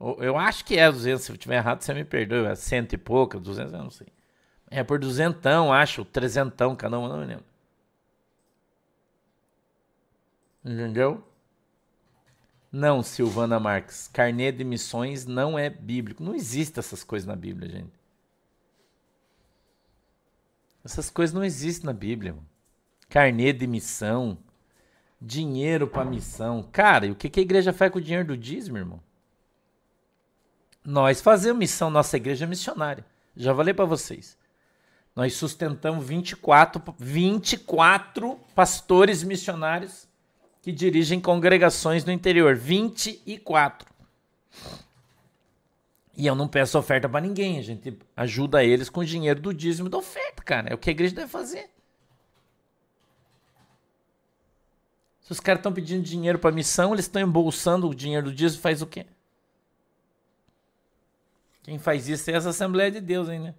Eu 0.00 0.36
acho 0.38 0.64
que 0.64 0.78
é 0.78 0.90
200, 0.90 1.24
se 1.24 1.32
eu 1.32 1.36
tiver 1.36 1.56
errado 1.56 1.82
você 1.82 1.92
me 1.92 2.04
perdoa, 2.04 2.50
é 2.50 2.54
cento 2.54 2.92
e 2.92 2.98
pouco, 2.98 3.40
200, 3.40 3.72
eu 3.72 3.78
não 3.80 3.90
sei. 3.90 4.06
É 4.70 4.84
por 4.84 4.98
duzentão, 4.98 5.72
acho, 5.72 6.04
trezentão 6.04 6.76
cada 6.76 6.98
um, 6.98 7.08
não 7.08 7.18
me 7.18 7.26
lembro. 7.26 7.44
Entendeu? 10.64 11.24
Não, 12.70 13.02
Silvana 13.02 13.58
Marques, 13.58 14.08
carnê 14.08 14.52
de 14.52 14.62
missões 14.62 15.24
não 15.26 15.58
é 15.58 15.70
bíblico. 15.70 16.22
Não 16.22 16.34
existe 16.34 16.78
essas 16.78 17.02
coisas 17.02 17.26
na 17.26 17.34
Bíblia, 17.34 17.68
gente. 17.68 17.98
Essas 20.84 21.10
coisas 21.10 21.34
não 21.34 21.42
existem 21.42 21.86
na 21.86 21.92
Bíblia. 21.92 22.34
Mano. 22.34 22.46
Carnê 23.08 23.52
de 23.52 23.66
missão, 23.66 24.38
dinheiro 25.20 25.88
para 25.88 26.04
missão. 26.04 26.62
Cara, 26.70 27.06
e 27.06 27.10
o 27.10 27.14
que, 27.16 27.30
que 27.30 27.40
a 27.40 27.42
igreja 27.42 27.72
faz 27.72 27.90
com 27.90 27.98
o 27.98 28.02
dinheiro 28.02 28.28
do 28.28 28.36
dízimo, 28.36 28.76
irmão? 28.76 29.00
Nós 30.88 31.20
fazemos 31.20 31.58
missão, 31.58 31.90
nossa 31.90 32.16
igreja 32.16 32.46
é 32.46 32.48
missionária. 32.48 33.04
Já 33.36 33.54
falei 33.54 33.74
para 33.74 33.84
vocês. 33.84 34.38
Nós 35.14 35.34
sustentamos 35.34 36.02
24, 36.02 36.82
24 36.98 38.40
pastores 38.54 39.22
missionários 39.22 40.08
que 40.62 40.72
dirigem 40.72 41.20
congregações 41.20 42.06
no 42.06 42.10
interior. 42.10 42.56
24. 42.56 43.86
E 46.16 46.26
eu 46.26 46.34
não 46.34 46.48
peço 46.48 46.78
oferta 46.78 47.06
para 47.06 47.20
ninguém, 47.20 47.58
a 47.58 47.62
gente 47.62 47.98
ajuda 48.16 48.64
eles 48.64 48.88
com 48.88 49.00
o 49.00 49.04
dinheiro 49.04 49.42
do 49.42 49.52
dízimo 49.52 49.90
da 49.90 49.98
oferta, 49.98 50.42
cara. 50.42 50.70
É 50.70 50.74
o 50.74 50.78
que 50.78 50.88
a 50.88 50.92
igreja 50.92 51.14
deve 51.14 51.28
fazer. 51.28 51.68
Se 55.20 55.32
os 55.32 55.38
caras 55.38 55.58
estão 55.58 55.70
pedindo 55.70 56.02
dinheiro 56.02 56.38
para 56.38 56.50
missão, 56.50 56.94
eles 56.94 57.04
estão 57.04 57.20
embolsando 57.20 57.86
o 57.90 57.94
dinheiro 57.94 58.30
do 58.30 58.34
dízimo, 58.34 58.62
faz 58.62 58.80
o 58.80 58.86
quê? 58.86 59.04
Quem 61.68 61.78
faz 61.78 62.08
isso 62.08 62.30
é 62.30 62.32
essa 62.32 62.48
Assembleia 62.48 62.90
de 62.90 62.98
Deus, 62.98 63.28
hein, 63.28 63.40
né? 63.40 63.54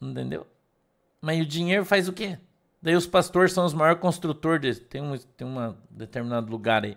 Entendeu? 0.00 0.46
Mas 1.20 1.38
o 1.42 1.44
dinheiro 1.44 1.84
faz 1.84 2.08
o 2.08 2.14
quê? 2.14 2.38
Daí 2.80 2.96
os 2.96 3.06
pastores 3.06 3.52
são 3.52 3.66
os 3.66 3.74
maiores 3.74 4.00
construtores. 4.00 4.78
Tem 4.78 5.02
um 5.02 5.18
tem 5.18 5.46
um 5.46 5.76
determinado 5.90 6.50
lugar 6.50 6.82
aí 6.82 6.96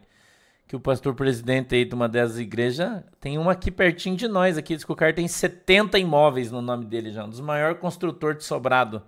que 0.65 0.77
o 0.77 0.79
pastor 0.79 1.13
presidente 1.13 1.75
aí 1.75 1.83
de 1.83 1.93
uma 1.93 2.07
dessas 2.07 2.39
igrejas 2.39 3.03
tem 3.19 3.37
uma 3.37 3.51
aqui 3.51 3.69
pertinho 3.69 4.15
de 4.15 4.29
nós. 4.29 4.57
Aqui 4.57 4.73
diz 4.77 4.85
que 4.85 4.91
o 4.93 4.95
cara 4.95 5.11
tem 5.11 5.27
70 5.27 5.99
imóveis 5.99 6.49
no 6.49 6.61
nome 6.61 6.85
dele 6.85 7.11
já. 7.11 7.25
Um 7.25 7.29
dos 7.29 7.41
maiores 7.41 7.81
construtores 7.81 8.37
de 8.37 8.43
sobrado 8.45 9.03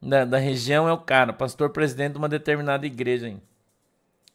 da, 0.00 0.24
da 0.24 0.38
região 0.38 0.88
é 0.88 0.92
o 0.92 0.98
cara, 0.98 1.32
pastor 1.32 1.70
presidente 1.70 2.12
de 2.12 2.18
uma 2.18 2.28
determinada 2.28 2.86
igreja. 2.86 3.26
Hein? 3.26 3.42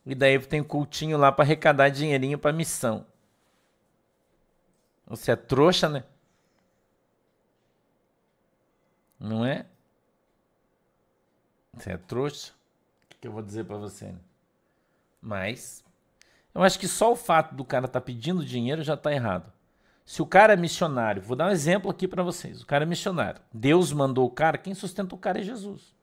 E 0.05 0.13
daí 0.13 0.37
tem 0.39 0.61
cultinho 0.61 1.17
lá 1.17 1.31
para 1.31 1.45
arrecadar 1.45 1.87
dinheirinho 1.87 2.37
para 2.37 2.51
missão. 2.51 3.05
Você 5.07 5.31
é 5.31 5.35
trouxa, 5.35 5.87
né? 5.87 6.03
Não 9.19 9.45
é? 9.45 9.65
Você 11.73 11.91
é 11.91 11.97
trouxa? 11.97 12.53
O 13.05 13.15
que 13.19 13.27
eu 13.27 13.31
vou 13.31 13.41
dizer 13.41 13.65
para 13.65 13.77
você? 13.77 14.05
Né? 14.05 14.19
Mas 15.21 15.83
eu 16.53 16.61
acho 16.61 16.77
que 16.77 16.87
só 16.87 17.11
o 17.11 17.15
fato 17.15 17.55
do 17.55 17.63
cara 17.63 17.85
estar 17.85 17.99
tá 17.99 18.05
pedindo 18.05 18.45
dinheiro 18.45 18.83
já 18.83 18.95
está 18.95 19.11
errado. 19.11 19.51
Se 20.05 20.21
o 20.21 20.25
cara 20.25 20.53
é 20.53 20.57
missionário, 20.57 21.21
vou 21.21 21.35
dar 21.35 21.47
um 21.47 21.51
exemplo 21.51 21.89
aqui 21.89 22.07
para 22.07 22.23
vocês. 22.23 22.61
O 22.61 22.65
cara 22.65 22.83
é 22.83 22.87
missionário. 22.87 23.41
Deus 23.53 23.91
mandou 23.91 24.25
o 24.25 24.31
cara, 24.31 24.57
quem 24.57 24.73
sustenta 24.73 25.15
o 25.15 25.17
cara 25.17 25.39
é 25.39 25.43
Jesus. 25.43 25.95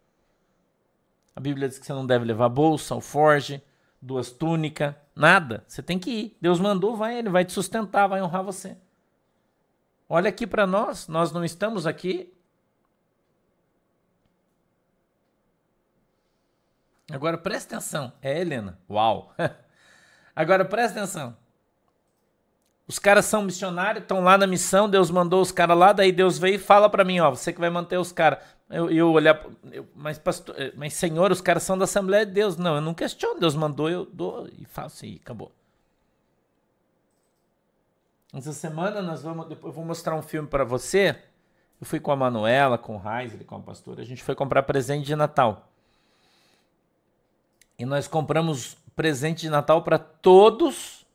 A 1.36 1.40
Bíblia 1.40 1.68
diz 1.68 1.78
que 1.78 1.86
você 1.86 1.92
não 1.92 2.06
deve 2.06 2.24
levar 2.24 2.48
bolsa, 2.48 2.94
alforge, 2.94 3.62
duas 4.00 4.30
túnicas, 4.30 4.94
nada. 5.16 5.64
Você 5.66 5.82
tem 5.82 5.98
que 5.98 6.10
ir. 6.10 6.36
Deus 6.40 6.60
mandou, 6.60 6.96
vai, 6.96 7.18
ele 7.18 7.30
vai 7.30 7.44
te 7.44 7.52
sustentar, 7.52 8.06
vai 8.06 8.22
honrar 8.22 8.42
você. 8.42 8.76
Olha 10.14 10.28
aqui 10.28 10.46
para 10.46 10.64
nós, 10.64 11.08
nós 11.08 11.32
não 11.32 11.44
estamos 11.44 11.88
aqui. 11.88 12.32
Agora 17.10 17.36
presta 17.36 17.74
atenção. 17.74 18.12
É, 18.22 18.40
Helena? 18.40 18.78
Uau! 18.88 19.34
Agora 20.36 20.64
presta 20.64 21.00
atenção. 21.00 21.36
Os 22.86 22.96
caras 22.96 23.24
são 23.24 23.42
missionários, 23.42 24.04
estão 24.04 24.22
lá 24.22 24.38
na 24.38 24.46
missão, 24.46 24.88
Deus 24.88 25.10
mandou 25.10 25.42
os 25.42 25.50
caras 25.50 25.76
lá, 25.76 25.92
daí 25.92 26.12
Deus 26.12 26.38
veio 26.38 26.54
e 26.54 26.58
fala 26.58 26.88
para 26.88 27.02
mim, 27.04 27.18
ó, 27.18 27.30
você 27.30 27.52
que 27.52 27.58
vai 27.58 27.70
manter 27.70 27.98
os 27.98 28.12
caras. 28.12 28.38
Eu, 28.70 28.88
eu 28.92 29.10
olhar, 29.10 29.44
eu, 29.72 29.84
mas, 29.96 30.16
pastor, 30.16 30.54
eh, 30.56 30.72
mas 30.76 30.94
senhor, 30.94 31.32
os 31.32 31.40
caras 31.40 31.64
são 31.64 31.76
da 31.76 31.86
Assembleia 31.86 32.24
de 32.24 32.30
Deus. 32.30 32.56
Não, 32.56 32.76
eu 32.76 32.80
não 32.80 32.94
questiono, 32.94 33.40
Deus 33.40 33.56
mandou, 33.56 33.90
eu 33.90 34.06
dou 34.06 34.48
e 34.56 34.64
faço 34.64 35.04
e 35.04 35.20
acabou. 35.20 35.50
Essa 38.34 38.52
semana 38.52 39.00
nós 39.00 39.22
vamos, 39.22 39.46
depois 39.46 39.70
eu 39.70 39.72
vou 39.72 39.84
mostrar 39.84 40.16
um 40.16 40.22
filme 40.22 40.48
para 40.48 40.64
você. 40.64 41.16
Eu 41.80 41.86
fui 41.86 42.00
com 42.00 42.10
a 42.10 42.16
Manuela, 42.16 42.76
com 42.76 42.96
o 42.96 43.02
Heiser, 43.08 43.44
com 43.44 43.54
a 43.54 43.60
pastora, 43.60 44.02
a 44.02 44.04
gente 44.04 44.24
foi 44.24 44.34
comprar 44.34 44.64
presente 44.64 45.06
de 45.06 45.14
Natal. 45.14 45.68
E 47.78 47.86
nós 47.86 48.08
compramos 48.08 48.76
presente 48.96 49.42
de 49.42 49.50
Natal 49.50 49.82
para 49.82 49.98
todos, 49.98 51.06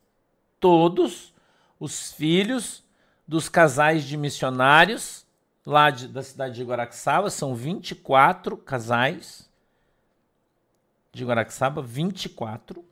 todos 0.62 1.34
os 1.78 2.14
filhos 2.14 2.84
dos 3.28 3.50
casais 3.50 4.06
de 4.06 4.16
missionários 4.16 5.26
lá 5.66 5.90
de, 5.90 6.08
da 6.08 6.24
cidade 6.24 6.56
de 6.56 6.64
Guaraxaba. 6.64 7.30
São 7.30 7.54
24 7.54 8.56
casais 8.56 9.50
de 11.12 11.26
Guaraxaba, 11.26 11.82
24. 11.82 12.84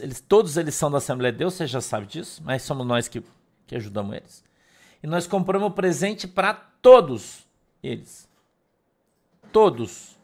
Eles, 0.00 0.20
todos 0.20 0.56
eles 0.56 0.74
são 0.74 0.90
da 0.90 0.98
Assembleia 0.98 1.32
de 1.32 1.38
Deus, 1.38 1.54
você 1.54 1.66
já 1.66 1.80
sabe 1.80 2.06
disso, 2.06 2.42
mas 2.44 2.62
somos 2.62 2.86
nós 2.86 3.06
que, 3.06 3.22
que 3.66 3.76
ajudamos 3.76 4.16
eles. 4.16 4.44
E 5.02 5.06
nós 5.06 5.26
compramos 5.26 5.72
presente 5.74 6.26
para 6.26 6.54
todos 6.54 7.46
eles. 7.82 8.28
Todos. 9.52 10.16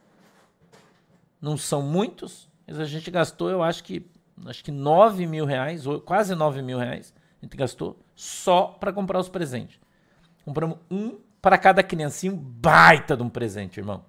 Não 1.40 1.57
são 1.57 1.83
muitos, 1.83 2.48
mas 2.66 2.78
a 2.78 2.85
gente 2.85 3.11
gastou, 3.11 3.50
eu 3.50 3.62
acho 3.62 3.83
que 3.83 4.11
acho 4.46 4.64
que 4.64 4.70
9 4.70 5.26
mil 5.26 5.44
reais, 5.44 5.85
quase 6.05 6.35
9 6.35 6.62
mil 6.62 6.78
reais, 6.78 7.14
a 7.40 7.44
gente 7.44 7.57
gastou 7.57 7.98
só 8.14 8.66
para 8.66 8.92
comprar 8.92 9.18
os 9.18 9.28
presentes. 9.28 9.78
Compramos 10.44 10.78
um 10.90 11.18
para 11.40 11.59
cada 11.59 11.83
criancinha, 11.83 12.33
um 12.33 12.37
baita 12.37 13.16
de 13.16 13.22
um 13.22 13.28
presente, 13.28 13.78
irmão. 13.78 14.05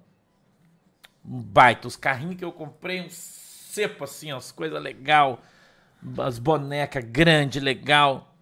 Um 1.24 1.40
baita. 1.40 1.88
Os 1.88 1.96
carrinhos 1.96 2.36
que 2.36 2.44
eu 2.44 2.52
comprei, 2.52 3.00
um 3.00 3.10
cepo 3.10 4.04
assim, 4.04 4.30
as 4.30 4.52
coisas 4.52 4.80
legal. 4.80 5.40
As 6.18 6.38
bonecas 6.38 7.04
grande, 7.04 7.58
legal. 7.58 8.33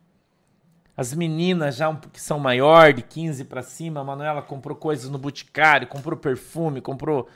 As 0.96 1.14
meninas 1.14 1.76
já 1.76 1.94
que 2.12 2.20
são 2.20 2.38
maior, 2.38 2.92
de 2.92 3.02
15 3.02 3.44
para 3.44 3.62
cima, 3.62 4.00
a 4.00 4.04
Manuela 4.04 4.42
comprou 4.42 4.76
coisas 4.76 5.10
no 5.10 5.18
Boticário, 5.18 5.86
comprou 5.86 6.18
perfume, 6.18 6.80
comprou 6.80 7.28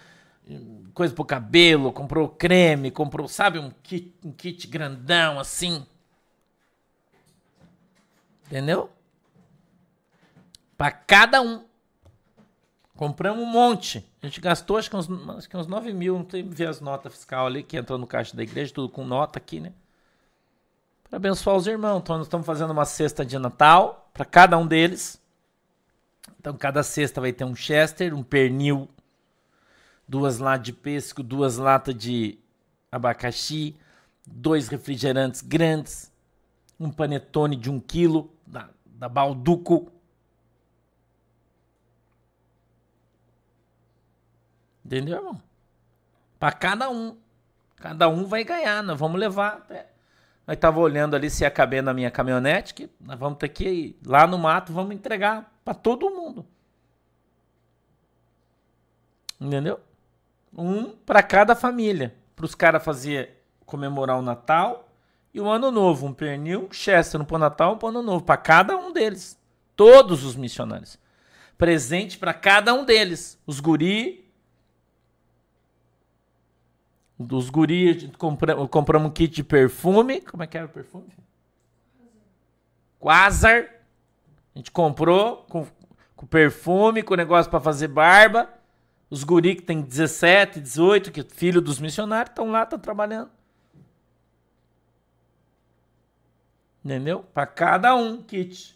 coisa 0.93 1.15
pro 1.15 1.25
cabelo, 1.25 1.93
comprou 1.93 2.29
creme, 2.29 2.91
comprou, 2.91 3.27
sabe, 3.27 3.59
um 3.59 3.71
kit, 3.83 4.15
um 4.25 4.31
kit 4.31 4.67
grandão 4.67 5.41
assim. 5.41 5.85
Entendeu? 8.47 8.91
Para 10.77 10.91
cada 10.91 11.41
um. 11.41 11.65
Compramos 12.95 13.43
um 13.43 13.47
monte. 13.47 14.09
A 14.23 14.27
gente 14.27 14.41
gastou 14.41 14.79
acho 14.79 14.89
que 14.89 14.97
uns, 14.97 15.09
acho 15.37 15.49
que 15.49 15.57
uns 15.57 15.67
9 15.67 15.93
mil. 15.93 16.17
Não 16.19 16.25
tem 16.25 16.49
ver 16.49 16.69
as 16.69 16.81
notas 16.81 17.13
fiscal 17.13 17.47
ali 17.47 17.63
que 17.63 17.77
entrou 17.77 17.99
no 17.99 18.07
caixa 18.07 18.37
da 18.37 18.43
igreja, 18.43 18.73
tudo 18.73 18.89
com 18.89 19.05
nota 19.05 19.39
aqui, 19.39 19.61
né? 19.61 19.73
Para 21.09 21.17
abençoar 21.17 21.57
os 21.57 21.67
irmãos. 21.67 22.01
Então, 22.01 22.19
nós 22.19 22.27
estamos 22.27 22.47
fazendo 22.47 22.71
uma 22.71 22.85
cesta 22.85 23.25
de 23.25 23.39
Natal 23.39 24.11
para 24.13 24.25
cada 24.25 24.59
um 24.59 24.67
deles. 24.67 25.21
Então, 26.41 26.57
cada 26.57 26.83
cesta 26.83 27.21
vai 27.21 27.33
ter 27.33 27.45
um 27.45 27.55
Chester, 27.55 28.15
um 28.15 28.23
pernil 28.23 28.89
duas 30.09 30.39
latas 30.39 30.67
de 30.67 30.73
pêssego, 30.73 31.23
duas 31.23 31.57
latas 31.57 31.95
de 31.95 32.39
abacaxi, 32.91 33.77
dois 34.27 34.69
refrigerantes 34.69 35.41
grandes, 35.41 36.13
um 36.79 36.91
panetone 36.91 37.57
de 37.57 37.71
um 37.71 37.81
quilo 37.81 38.31
da, 38.47 38.69
da 38.85 39.09
Balduco. 39.09 39.91
Entendeu, 44.85 45.17
irmão? 45.17 45.43
Para 46.39 46.53
cada 46.53 46.89
um. 46.91 47.17
Cada 47.77 48.09
um 48.09 48.25
vai 48.25 48.45
ganhar. 48.45 48.83
Nós 48.83 48.99
vamos 48.99 49.19
levar 49.19 49.55
até. 49.55 49.96
Nós 50.47 50.57
tava 50.57 50.79
olhando 50.79 51.17
ali 51.17 51.29
se 51.29 51.43
ia 51.43 51.51
caber 51.51 51.83
na 51.83 51.93
minha 51.93 52.11
caminhonete, 52.11 52.73
que 52.73 52.89
nós 53.01 53.19
vamos 53.19 53.39
ter 53.39 53.49
que 53.49 53.69
ir 53.69 53.99
lá 54.07 54.27
no 54.27 54.39
mato, 54.39 54.73
vamos 54.73 54.95
entregar 54.95 55.53
para 55.65 55.75
todo 55.75 56.09
mundo. 56.11 56.47
Entendeu? 59.41 59.81
Um 60.57 60.91
para 60.91 61.23
cada 61.23 61.55
família. 61.55 62.15
Para 62.35 62.45
os 62.45 62.55
caras 62.55 62.85
fazer 62.85 63.43
comemorar 63.65 64.19
o 64.19 64.23
Natal 64.23 64.89
e 65.35 65.41
o 65.41 65.49
Ano 65.49 65.71
Novo. 65.71 66.07
Um 66.07 66.13
pernil, 66.15 66.69
um 66.71 66.73
Chester, 66.73 67.21
um 67.21 67.25
para 67.25 67.37
o 67.37 67.39
Natal, 67.39 67.75
um 67.75 67.79
para 67.79 67.87
o 67.87 67.89
Ano 67.91 68.03
Novo. 68.03 68.25
Para 68.25 68.37
cada 68.37 68.77
um 68.77 68.93
deles. 68.93 69.39
Todos 69.75 70.25
os 70.25 70.37
missionários. 70.37 70.99
Presente 71.59 72.19
para 72.19 72.33
cada 72.33 72.73
um 72.73 72.85
deles. 72.85 73.39
Os 73.47 73.59
guri. 73.61 74.26
Dos 77.19 77.49
guri, 77.49 78.13
compramos, 78.19 78.69
compramos 78.69 79.09
um 79.09 79.13
kit 79.13 79.35
de 79.35 79.45
perfume. 79.45 80.21
Como 80.21 80.43
é 80.43 80.47
que 80.47 80.57
era 80.57 80.67
o 80.67 80.69
perfume? 80.69 81.07
Quasar. 82.99 83.65
A 84.55 84.59
gente 84.59 84.71
comprou 84.71 85.39
com, 85.49 85.67
com 86.15 86.27
perfume, 86.27 87.03
com 87.03 87.15
negócio 87.15 87.51
para 87.51 87.61
fazer 87.61 87.89
barba. 87.89 88.49
Os 89.09 89.25
guri 89.25 89.55
que 89.55 89.63
tem 89.63 89.81
17, 89.81 90.61
18, 90.61 91.13
que 91.13 91.23
filho 91.23 91.61
dos 91.61 91.79
missionários, 91.79 92.31
estão 92.31 92.51
lá, 92.51 92.65
estão 92.65 92.79
trabalhando. 92.79 93.31
Entendeu? 96.85 97.25
Para 97.33 97.47
cada 97.47 97.95
um 97.95 98.23
kit. 98.23 98.76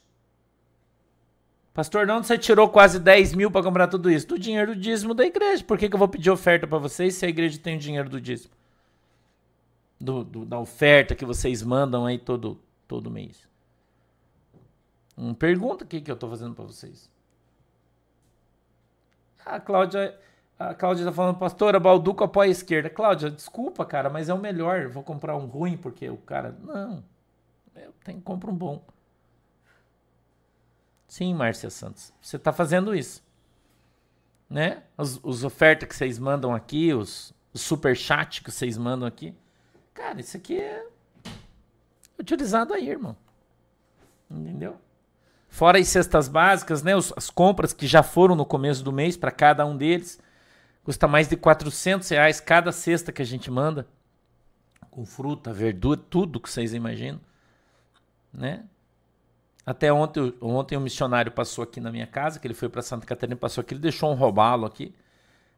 Pastor, 1.81 2.07
não 2.07 2.23
você 2.23 2.37
tirou 2.37 2.69
quase 2.69 3.01
10 3.01 3.33
mil 3.33 3.51
para 3.51 3.63
comprar 3.63 3.89
tudo 3.89 4.11
isso? 4.11 4.27
Do 4.27 4.39
dinheiro 4.39 4.75
do 4.75 4.79
dízimo 4.79 5.15
da 5.15 5.25
igreja. 5.25 5.65
Por 5.65 5.79
que, 5.79 5.89
que 5.89 5.95
eu 5.95 5.99
vou 5.99 6.09
pedir 6.09 6.31
oferta 6.31 6.67
para 6.67 6.77
vocês 6.77 7.15
se 7.15 7.25
a 7.25 7.29
igreja 7.31 7.59
tem 7.59 7.77
o 7.77 7.79
dinheiro 7.79 8.07
do 8.07 8.21
dízimo? 8.21 8.53
Do, 9.99 10.23
do, 10.23 10.45
da 10.45 10.59
oferta 10.59 11.15
que 11.15 11.25
vocês 11.25 11.63
mandam 11.63 12.05
aí 12.05 12.19
todo, 12.19 12.61
todo 12.87 13.11
mês. 13.11 13.49
Hum, 15.17 15.33
pergunta 15.33 15.85
o 15.85 15.87
que, 15.87 16.03
que 16.03 16.11
eu 16.11 16.17
estou 16.17 16.29
fazendo 16.29 16.55
para 16.55 16.67
vocês. 16.67 17.11
A 19.47 19.59
Cláudia, 19.59 20.15
a 20.59 20.75
Cláudia 20.75 21.07
tá 21.07 21.13
falando, 21.13 21.39
pastora, 21.39 21.81
Balduco 21.81 22.23
apoia 22.23 22.51
a 22.51 22.53
esquerda. 22.53 22.91
Cláudia, 22.91 23.31
desculpa, 23.31 23.87
cara, 23.87 24.11
mas 24.11 24.29
é 24.29 24.35
o 24.35 24.39
melhor. 24.39 24.89
Vou 24.89 25.03
comprar 25.03 25.35
um 25.35 25.47
ruim 25.47 25.79
porque 25.79 26.11
o 26.11 26.19
cara. 26.19 26.55
Não. 26.63 27.03
Eu 27.75 27.95
tenho 28.05 28.21
comprar 28.21 28.51
um 28.51 28.55
bom. 28.55 28.85
Sim, 31.11 31.35
Márcia 31.35 31.69
Santos. 31.71 32.13
Você 32.23 32.37
está 32.37 32.53
fazendo 32.53 32.95
isso. 32.95 33.21
Né? 34.49 34.85
Os, 34.97 35.19
os 35.25 35.43
ofertas 35.43 35.89
que 35.89 35.97
vocês 35.97 36.21
mandam 36.21 36.55
aqui, 36.55 36.95
os, 36.95 37.35
os 37.53 37.63
super 37.63 37.97
chat 37.97 38.45
que 38.45 38.51
vocês 38.53 38.79
mandam 38.79 39.09
aqui. 39.09 39.35
Cara, 39.93 40.21
isso 40.21 40.37
aqui 40.37 40.61
é 40.61 40.87
utilizado 42.17 42.73
aí, 42.73 42.89
irmão. 42.89 43.17
Entendeu? 44.31 44.81
Fora 45.49 45.81
as 45.81 45.89
cestas 45.89 46.29
básicas, 46.29 46.81
né, 46.85 46.93
as 46.95 47.29
compras 47.29 47.73
que 47.73 47.89
já 47.89 48.05
foram 48.05 48.37
no 48.37 48.47
começo 48.47 48.85
do 48.85 48.93
mês 48.93 49.17
para 49.17 49.33
cada 49.33 49.67
um 49.67 49.77
deles. 49.77 50.21
Custa 50.85 51.09
mais 51.09 51.27
de 51.27 51.37
400 51.37 52.09
reais 52.09 52.39
cada 52.39 52.71
cesta 52.71 53.11
que 53.11 53.21
a 53.21 53.27
gente 53.27 53.51
manda. 53.51 53.85
Com 54.93 55.05
fruta, 55.05 55.53
verdura, 55.53 56.01
tudo 56.09 56.39
que 56.39 56.49
vocês 56.49 56.73
imaginam. 56.73 57.21
Né? 58.33 58.65
Até 59.65 59.93
ontem, 59.93 60.35
ontem 60.41 60.77
um 60.77 60.81
missionário 60.81 61.31
passou 61.31 61.65
aqui 61.65 61.81
na 61.81 61.93
minha 61.93 62.07
casa, 62.07 62.39
que 62.39 62.47
ele 62.47 62.55
foi 62.55 62.69
para 62.69 62.83
Santa 62.83 63.07
Catarina, 63.07 63.37
passou 63.37 63.63
aqui, 63.63 63.75
ele 63.75 63.81
deixou 63.81 64.11
um 64.11 64.15
robalo 64.15 64.67
aqui, 64.67 64.95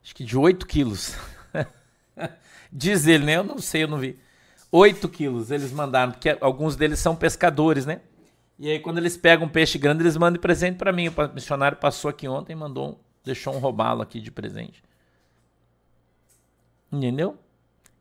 acho 0.02 0.14
que 0.14 0.24
de 0.24 0.36
8 0.36 0.66
quilos. 0.66 1.16
Diz 2.72 3.06
ele, 3.06 3.24
né? 3.24 3.36
Eu 3.36 3.44
não 3.44 3.58
sei, 3.58 3.84
eu 3.84 3.88
não 3.88 3.98
vi. 3.98 4.18
8 4.70 5.08
quilos 5.08 5.50
eles 5.50 5.70
mandaram, 5.72 6.12
porque 6.12 6.36
alguns 6.40 6.74
deles 6.76 6.98
são 6.98 7.14
pescadores, 7.14 7.86
né? 7.86 8.00
E 8.58 8.70
aí, 8.70 8.78
quando 8.78 8.98
eles 8.98 9.16
pegam 9.16 9.46
um 9.46 9.48
peixe 9.48 9.78
grande, 9.78 10.02
eles 10.02 10.16
mandam 10.16 10.34
de 10.34 10.38
presente 10.38 10.76
para 10.76 10.92
mim. 10.92 11.08
O 11.08 11.34
missionário 11.34 11.76
passou 11.78 12.08
aqui 12.08 12.28
ontem 12.28 12.54
mandou, 12.54 13.00
deixou 13.24 13.54
um 13.54 13.58
robalo 13.58 14.02
aqui 14.02 14.20
de 14.20 14.30
presente. 14.30 14.82
Entendeu? 16.92 17.36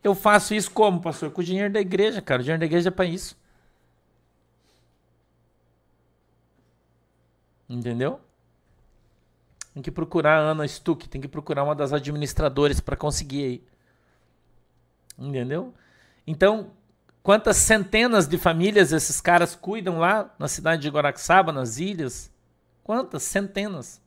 Eu 0.04 0.14
faço 0.14 0.54
isso 0.54 0.70
como, 0.70 1.02
pastor? 1.02 1.32
Com 1.32 1.42
o 1.42 1.44
dinheiro 1.44 1.74
da 1.74 1.80
igreja, 1.80 2.22
cara. 2.22 2.42
O 2.42 2.44
dinheiro 2.44 2.60
da 2.60 2.66
igreja 2.66 2.90
é 2.90 2.92
para 2.92 3.06
isso. 3.06 3.36
Entendeu? 7.72 8.20
Tem 9.74 9.82
que 9.82 9.90
procurar 9.90 10.38
a 10.38 10.52
Ana 10.52 10.68
Stuck, 10.68 11.08
tem 11.08 11.22
que 11.22 11.28
procurar 11.28 11.64
uma 11.64 11.74
das 11.74 11.94
administradoras 11.94 12.82
para 12.82 12.98
conseguir 12.98 13.44
aí. 13.46 13.64
Entendeu? 15.18 15.74
Então, 16.28 16.72
quantas 17.24 17.56
centenas 17.56 18.28
de 18.28 18.38
famílias 18.38 18.92
esses 18.92 19.22
caras 19.22 19.56
cuidam 19.56 20.00
lá 20.00 20.36
na 20.38 20.50
cidade 20.50 20.82
de 20.82 20.90
Guaraxaba, 20.90 21.54
nas 21.54 21.78
ilhas? 21.78 22.30
Quantas? 22.84 23.24
Centenas. 23.24 24.02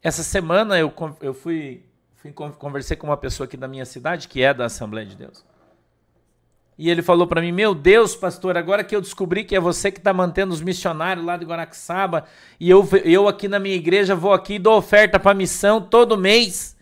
Essa 0.00 0.22
semana 0.22 0.78
eu, 0.78 0.94
eu 1.20 1.34
fui, 1.34 1.84
fui 2.14 2.32
conversei 2.32 2.96
com 2.96 3.08
uma 3.08 3.16
pessoa 3.16 3.46
aqui 3.46 3.56
da 3.56 3.66
minha 3.66 3.84
cidade, 3.84 4.28
que 4.28 4.42
é 4.42 4.54
da 4.54 4.66
Assembleia 4.66 5.06
de 5.06 5.16
Deus. 5.16 5.44
E 6.78 6.90
ele 6.90 7.02
falou 7.02 7.26
para 7.26 7.40
mim: 7.40 7.52
Meu 7.52 7.74
Deus, 7.74 8.16
pastor, 8.16 8.56
agora 8.56 8.82
que 8.82 8.94
eu 8.94 9.00
descobri 9.00 9.44
que 9.44 9.54
é 9.54 9.60
você 9.60 9.90
que 9.90 9.98
está 9.98 10.12
mantendo 10.12 10.52
os 10.52 10.60
missionários 10.60 11.24
lá 11.24 11.36
de 11.36 11.44
Guaraxaba, 11.44 12.24
e 12.58 12.68
eu, 12.70 12.88
eu 13.04 13.28
aqui 13.28 13.48
na 13.48 13.58
minha 13.58 13.76
igreja 13.76 14.14
vou 14.14 14.32
aqui 14.32 14.54
e 14.54 14.58
dou 14.58 14.76
oferta 14.76 15.20
para 15.20 15.34
missão 15.34 15.80
todo 15.80 16.18
mês. 16.18 16.76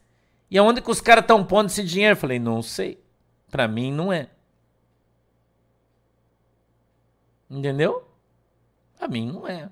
E 0.50 0.58
aonde 0.58 0.80
que 0.80 0.90
os 0.90 1.00
caras 1.00 1.22
estão 1.22 1.44
pondo 1.44 1.66
esse 1.66 1.82
dinheiro? 1.82 2.12
Eu 2.12 2.20
falei: 2.20 2.38
Não 2.38 2.62
sei. 2.62 3.00
Para 3.50 3.66
mim 3.66 3.92
não 3.92 4.12
é. 4.12 4.28
Entendeu? 7.50 8.08
Para 8.96 9.08
mim 9.08 9.32
não 9.32 9.48
é 9.48 9.68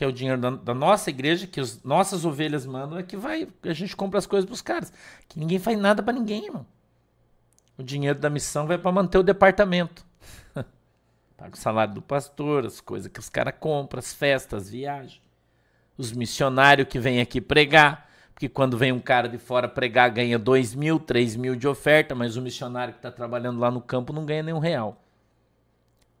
que 0.00 0.04
é 0.04 0.06
o 0.06 0.12
dinheiro 0.12 0.40
da, 0.40 0.48
da 0.48 0.72
nossa 0.72 1.10
igreja, 1.10 1.46
que 1.46 1.60
as 1.60 1.82
nossas 1.82 2.24
ovelhas 2.24 2.64
mandam, 2.64 2.98
é 2.98 3.02
que 3.02 3.18
vai, 3.18 3.46
a 3.62 3.72
gente 3.74 3.94
compra 3.94 4.18
as 4.18 4.24
coisas 4.24 4.46
pros 4.46 4.62
caras. 4.62 4.90
Que 5.28 5.38
ninguém 5.38 5.58
faz 5.58 5.78
nada 5.78 6.02
para 6.02 6.14
ninguém, 6.14 6.46
irmão. 6.46 6.64
O 7.80 7.82
dinheiro 7.82 8.18
da 8.18 8.28
missão 8.28 8.66
vai 8.66 8.76
para 8.76 8.92
manter 8.92 9.16
o 9.16 9.22
departamento. 9.22 10.04
Paga 11.34 11.54
o 11.54 11.56
salário 11.56 11.94
do 11.94 12.02
pastor, 12.02 12.66
as 12.66 12.78
coisas 12.78 13.10
que 13.10 13.18
os 13.18 13.30
caras 13.30 13.54
compram, 13.58 14.00
as 14.00 14.12
festas, 14.12 14.64
as 14.64 14.68
viagens. 14.68 15.22
Os 15.96 16.12
missionários 16.12 16.86
que 16.88 16.98
vêm 16.98 17.22
aqui 17.22 17.40
pregar. 17.40 18.06
Porque 18.34 18.50
quando 18.50 18.76
vem 18.76 18.92
um 18.92 19.00
cara 19.00 19.30
de 19.30 19.38
fora 19.38 19.66
pregar, 19.66 20.10
ganha 20.10 20.38
2 20.38 20.74
mil, 20.74 21.00
3 21.00 21.36
mil 21.36 21.56
de 21.56 21.66
oferta, 21.66 22.14
mas 22.14 22.36
o 22.36 22.42
missionário 22.42 22.92
que 22.92 22.98
está 22.98 23.10
trabalhando 23.10 23.58
lá 23.58 23.70
no 23.70 23.80
campo 23.80 24.12
não 24.12 24.26
ganha 24.26 24.42
nenhum 24.42 24.58
real. 24.58 25.02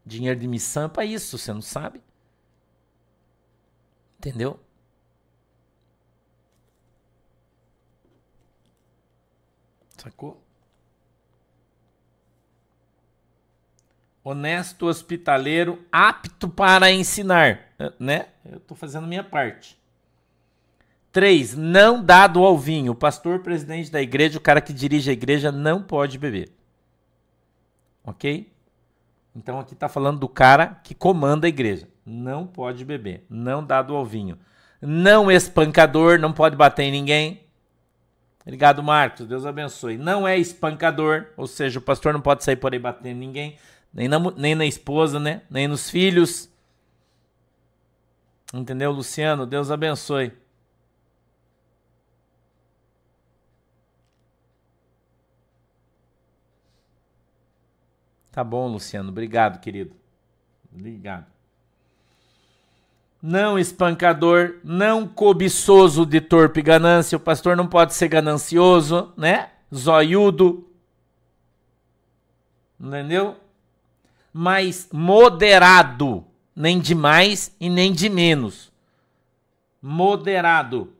Dinheiro 0.06 0.40
de 0.40 0.48
missão 0.48 0.84
é 0.84 0.88
para 0.88 1.04
isso, 1.04 1.36
você 1.36 1.52
não 1.52 1.60
sabe? 1.60 2.00
Entendeu? 4.18 4.58
Sacou? 9.98 10.49
Honesto, 14.22 14.86
hospitaleiro, 14.86 15.84
apto 15.90 16.48
para 16.48 16.92
ensinar, 16.92 17.72
né? 17.98 18.26
Eu 18.44 18.58
estou 18.58 18.76
fazendo 18.76 19.06
minha 19.06 19.24
parte. 19.24 19.78
3. 21.10 21.56
Não 21.56 22.04
dado 22.04 22.44
ao 22.44 22.56
vinho. 22.58 22.92
O 22.92 22.94
pastor, 22.94 23.40
presidente 23.40 23.90
da 23.90 24.00
igreja, 24.00 24.38
o 24.38 24.40
cara 24.40 24.60
que 24.60 24.72
dirige 24.72 25.10
a 25.10 25.14
igreja 25.14 25.50
não 25.50 25.82
pode 25.82 26.18
beber. 26.18 26.52
Ok? 28.04 28.52
Então 29.34 29.58
aqui 29.58 29.74
está 29.74 29.88
falando 29.88 30.20
do 30.20 30.28
cara 30.28 30.80
que 30.84 30.94
comanda 30.94 31.46
a 31.46 31.48
igreja 31.48 31.88
não 32.10 32.46
pode 32.46 32.84
beber, 32.84 33.24
não 33.30 33.64
dado 33.64 33.94
ao 33.94 34.04
vinho. 34.04 34.38
Não 34.80 35.30
espancador, 35.30 36.18
não 36.18 36.32
pode 36.32 36.56
bater 36.56 36.84
em 36.84 36.90
ninguém. 36.90 37.44
Obrigado, 38.42 38.82
Marcos. 38.82 39.26
Deus 39.26 39.46
abençoe. 39.46 39.96
Não 39.96 40.26
é 40.26 40.36
espancador, 40.38 41.26
ou 41.36 41.46
seja, 41.46 41.78
o 41.78 41.82
pastor 41.82 42.12
não 42.12 42.20
pode 42.20 42.42
sair 42.42 42.56
por 42.56 42.72
aí 42.72 42.78
batendo 42.78 43.08
em 43.08 43.14
ninguém, 43.14 43.56
nem 43.92 44.08
na, 44.08 44.18
nem 44.32 44.54
na 44.54 44.66
esposa, 44.66 45.18
né? 45.18 45.42
Nem 45.50 45.68
nos 45.68 45.90
filhos. 45.90 46.48
Entendeu, 48.52 48.90
Luciano? 48.90 49.46
Deus 49.46 49.70
abençoe. 49.70 50.32
Tá 58.32 58.44
bom, 58.44 58.68
Luciano. 58.68 59.10
Obrigado, 59.10 59.60
querido. 59.60 59.94
Obrigado 60.72 61.26
não 63.22 63.58
espancador, 63.58 64.56
não 64.64 65.06
cobiçoso 65.06 66.06
de 66.06 66.20
torpe 66.20 66.62
ganância. 66.62 67.16
O 67.16 67.20
pastor 67.20 67.56
não 67.56 67.66
pode 67.66 67.94
ser 67.94 68.08
ganancioso, 68.08 69.12
né? 69.16 69.50
Zoiudo. 69.74 70.66
Entendeu? 72.78 73.36
Mas 74.32 74.88
moderado, 74.92 76.24
nem 76.54 76.78
de 76.78 76.94
mais 76.94 77.54
e 77.60 77.68
nem 77.68 77.92
de 77.92 78.08
menos. 78.08 78.72
Moderado, 79.82 80.92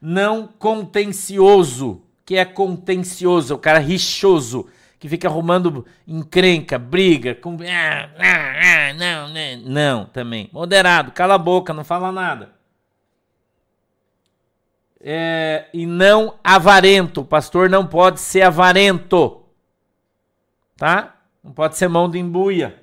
não 0.00 0.46
contencioso, 0.46 2.02
que 2.24 2.36
é 2.36 2.44
contencioso, 2.44 3.54
o 3.54 3.58
cara 3.58 3.78
rixoso 3.78 4.68
que 5.04 5.08
fica 5.10 5.28
arrumando 5.28 5.84
encrenca, 6.08 6.78
briga, 6.78 7.34
com. 7.34 7.58
Ah, 7.60 8.94
não, 8.94 9.28
né? 9.28 9.60
Não, 9.62 10.06
também. 10.06 10.48
Moderado, 10.50 11.12
cala 11.12 11.34
a 11.34 11.38
boca, 11.38 11.74
não 11.74 11.84
fala 11.84 12.10
nada. 12.10 12.52
É, 14.98 15.66
e 15.74 15.84
não 15.84 16.38
avarento. 16.42 17.20
O 17.20 17.24
pastor 17.26 17.68
não 17.68 17.86
pode 17.86 18.18
ser 18.18 18.40
avarento. 18.40 19.42
Tá? 20.74 21.13
Não 21.44 21.52
pode 21.52 21.76
ser 21.76 21.88
mão 21.88 22.10
de 22.10 22.18
embuia. 22.18 22.82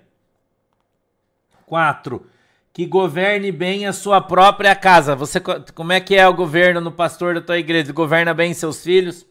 Quatro. 1.65 2.29
Que 2.71 2.85
governe 2.85 3.51
bem 3.51 3.87
a 3.87 3.91
sua 3.91 4.21
própria 4.21 4.75
casa. 4.75 5.15
Você, 5.15 5.39
como 5.39 5.91
é 5.91 5.99
que 5.99 6.15
é 6.15 6.27
o 6.27 6.33
governo 6.33 6.79
no 6.79 6.91
pastor 6.91 7.33
da 7.33 7.41
tua 7.41 7.57
igreja? 7.57 7.91
Governa 7.91 8.35
bem 8.35 8.53
seus 8.53 8.83
filhos? 8.83 9.25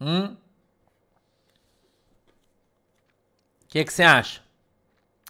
Hum? 0.00 0.34
O 3.62 3.68
que, 3.68 3.84
que 3.84 3.92
você 3.92 4.02
acha? 4.02 4.40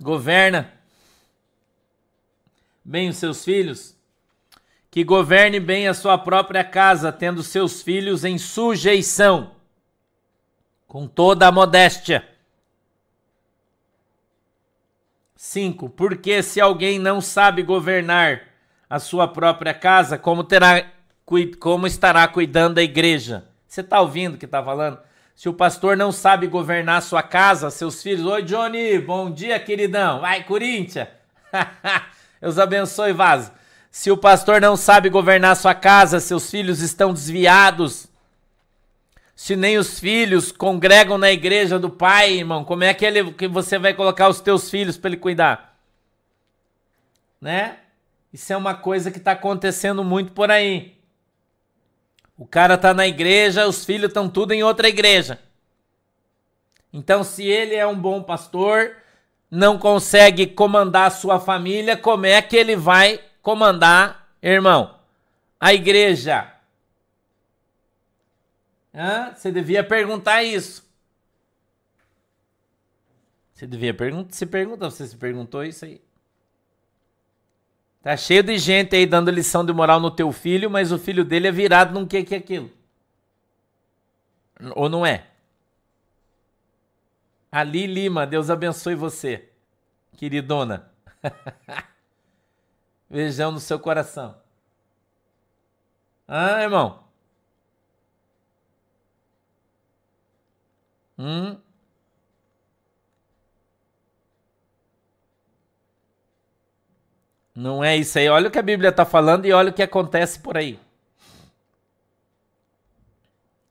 Governa 0.00 0.72
bem 2.84 3.08
os 3.08 3.16
seus 3.16 3.44
filhos? 3.44 3.96
Que 4.88 5.04
governe 5.04 5.58
bem 5.60 5.88
a 5.88 5.94
sua 5.94 6.16
própria 6.16 6.64
casa, 6.64 7.12
tendo 7.12 7.42
seus 7.42 7.82
filhos 7.82 8.24
em 8.24 8.38
sujeição, 8.38 9.59
com 10.90 11.06
toda 11.06 11.46
a 11.46 11.52
modéstia. 11.52 12.28
5. 15.36 15.88
Porque 15.90 16.42
se 16.42 16.60
alguém 16.60 16.98
não 16.98 17.20
sabe 17.20 17.62
governar 17.62 18.42
a 18.88 18.98
sua 18.98 19.28
própria 19.28 19.72
casa, 19.72 20.18
como 20.18 20.42
terá 20.42 20.84
como 21.60 21.86
estará 21.86 22.26
cuidando 22.26 22.74
da 22.74 22.82
igreja? 22.82 23.44
Você 23.68 23.82
está 23.82 24.00
ouvindo 24.00 24.34
o 24.34 24.36
que 24.36 24.46
está 24.46 24.60
falando? 24.64 24.98
Se 25.36 25.48
o 25.48 25.54
pastor 25.54 25.96
não 25.96 26.10
sabe 26.10 26.48
governar 26.48 27.02
sua 27.02 27.22
casa, 27.22 27.70
seus 27.70 28.02
filhos. 28.02 28.26
Oi, 28.26 28.42
Johnny, 28.42 28.98
bom 28.98 29.30
dia, 29.30 29.60
queridão. 29.60 30.20
Vai, 30.20 30.42
Corinthians. 30.42 31.06
Deus 32.42 32.58
abençoe, 32.58 33.12
vaso. 33.12 33.52
Se 33.92 34.10
o 34.10 34.16
pastor 34.16 34.60
não 34.60 34.76
sabe 34.76 35.08
governar 35.08 35.54
sua 35.54 35.72
casa, 35.72 36.18
seus 36.18 36.50
filhos 36.50 36.80
estão 36.80 37.12
desviados. 37.12 38.09
Se 39.40 39.56
nem 39.56 39.78
os 39.78 39.98
filhos 39.98 40.52
congregam 40.52 41.16
na 41.16 41.32
igreja 41.32 41.78
do 41.78 41.88
pai, 41.88 42.34
irmão, 42.34 42.62
como 42.62 42.84
é 42.84 42.92
que, 42.92 43.06
ele, 43.06 43.32
que 43.32 43.48
você 43.48 43.78
vai 43.78 43.94
colocar 43.94 44.28
os 44.28 44.38
teus 44.38 44.68
filhos 44.68 44.98
para 44.98 45.08
ele 45.08 45.16
cuidar? 45.16 45.78
Né? 47.40 47.78
Isso 48.30 48.52
é 48.52 48.56
uma 48.58 48.74
coisa 48.74 49.10
que 49.10 49.16
está 49.16 49.32
acontecendo 49.32 50.04
muito 50.04 50.32
por 50.32 50.50
aí. 50.50 50.94
O 52.36 52.44
cara 52.44 52.76
tá 52.76 52.92
na 52.92 53.08
igreja, 53.08 53.66
os 53.66 53.82
filhos 53.82 54.08
estão 54.08 54.28
tudo 54.28 54.52
em 54.52 54.62
outra 54.62 54.90
igreja. 54.90 55.40
Então, 56.92 57.24
se 57.24 57.42
ele 57.42 57.74
é 57.74 57.86
um 57.86 57.98
bom 57.98 58.22
pastor, 58.22 58.94
não 59.50 59.78
consegue 59.78 60.48
comandar 60.48 61.06
a 61.06 61.10
sua 61.10 61.40
família, 61.40 61.96
como 61.96 62.26
é 62.26 62.42
que 62.42 62.58
ele 62.58 62.76
vai 62.76 63.18
comandar, 63.40 64.34
irmão? 64.42 64.96
A 65.58 65.72
igreja. 65.72 66.59
Você 68.92 69.52
devia 69.52 69.84
perguntar 69.84 70.42
isso. 70.42 70.88
Você 73.54 73.66
devia 73.66 73.92
perguntar, 73.94 74.32
se 74.32 74.46
pergunta, 74.46 74.90
você 74.90 75.06
se 75.06 75.16
perguntou 75.16 75.62
isso 75.64 75.84
aí. 75.84 76.00
Tá 78.02 78.16
cheio 78.16 78.42
de 78.42 78.56
gente 78.56 78.96
aí 78.96 79.04
dando 79.04 79.30
lição 79.30 79.64
de 79.64 79.72
moral 79.72 80.00
no 80.00 80.10
teu 80.10 80.32
filho, 80.32 80.70
mas 80.70 80.90
o 80.90 80.98
filho 80.98 81.24
dele 81.24 81.48
é 81.48 81.52
virado 81.52 81.92
num 81.92 82.06
que 82.06 82.24
que 82.24 82.34
é 82.34 82.38
aquilo. 82.38 82.70
Ou 84.74 84.88
não 84.88 85.04
é? 85.04 85.26
Ali 87.52 87.86
Lima, 87.86 88.26
Deus 88.26 88.48
abençoe 88.48 88.94
você, 88.94 89.50
queridona. 90.16 90.90
Beijão 93.10 93.52
no 93.52 93.60
seu 93.60 93.78
coração. 93.78 94.40
Ah, 96.26 96.62
irmão. 96.62 97.09
Hum? 101.20 101.54
Não 107.54 107.84
é 107.84 107.94
isso 107.94 108.18
aí. 108.18 108.26
Olha 108.30 108.48
o 108.48 108.50
que 108.50 108.58
a 108.58 108.62
Bíblia 108.62 108.88
está 108.88 109.04
falando 109.04 109.44
e 109.44 109.52
olha 109.52 109.68
o 109.70 109.72
que 109.74 109.82
acontece 109.82 110.38
por 110.38 110.56
aí. 110.56 110.78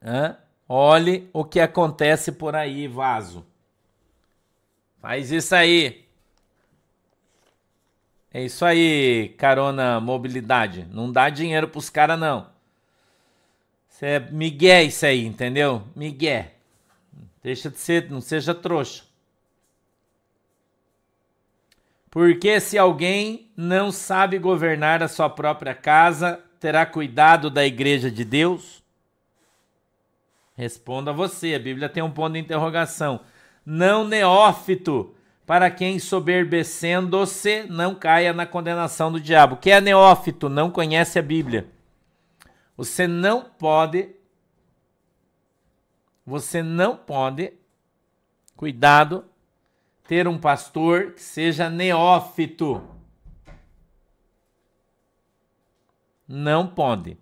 Hã? 0.04 0.38
Olhe 0.68 1.28
o 1.34 1.44
que 1.44 1.60
acontece 1.60 2.32
por 2.32 2.56
aí, 2.56 2.88
vaso. 2.88 3.44
Faz 5.02 5.32
isso 5.32 5.56
aí. 5.56 6.06
É 8.32 8.44
isso 8.44 8.64
aí, 8.64 9.30
carona 9.40 10.00
mobilidade. 10.00 10.86
Não 10.92 11.12
dá 11.12 11.32
dinheiro 11.32 11.68
pros 11.68 11.90
caras, 11.90 12.20
não. 12.20 12.48
Você 13.90 14.06
é 14.06 14.20
migué 14.20 14.84
isso 14.84 15.04
aí, 15.04 15.26
entendeu? 15.26 15.82
Migué. 15.96 16.59
Deixa 17.42 17.70
de 17.70 17.78
ser, 17.78 18.10
não 18.10 18.22
seja 18.22 18.54
trouxa. 18.54 19.04
Porque 22.12 22.60
se 22.60 22.78
alguém 22.78 23.52
não 23.56 23.92
sabe 23.92 24.40
governar 24.40 25.04
a 25.04 25.08
sua 25.08 25.30
própria 25.30 25.76
casa, 25.76 26.44
terá 26.60 26.86
cuidado 26.86 27.50
da 27.50 27.66
igreja 27.66 28.10
de 28.10 28.26
Deus? 28.26 28.84
Responda 30.56 31.14
você, 31.14 31.54
a 31.54 31.60
Bíblia 31.60 31.88
tem 31.88 32.04
um 32.04 32.12
ponto 32.12 32.34
de 32.34 32.40
interrogação. 32.40 33.22
Não 33.66 34.04
neófito, 34.04 35.16
para 35.46 35.72
quem 35.72 36.00
soberbecendo-se 36.00 37.64
não 37.70 37.96
caia 37.96 38.34
na 38.34 38.46
condenação 38.46 39.12
do 39.12 39.22
diabo. 39.22 39.58
Que 39.58 39.72
é 39.72 39.80
neófito, 39.80 40.50
não 40.50 40.70
conhece 40.70 41.18
a 41.18 41.22
Bíblia. 41.22 41.68
Você 42.76 43.08
não 43.08 43.44
pode 43.44 44.10
você 46.30 46.64
não 46.64 46.96
pode 46.96 47.54
cuidado 48.56 49.26
ter 50.08 50.28
um 50.28 50.38
pastor 50.38 51.14
que 51.14 51.22
seja 51.22 51.70
neófito. 51.70 52.82
Não 56.28 56.68
pode. 56.68 57.18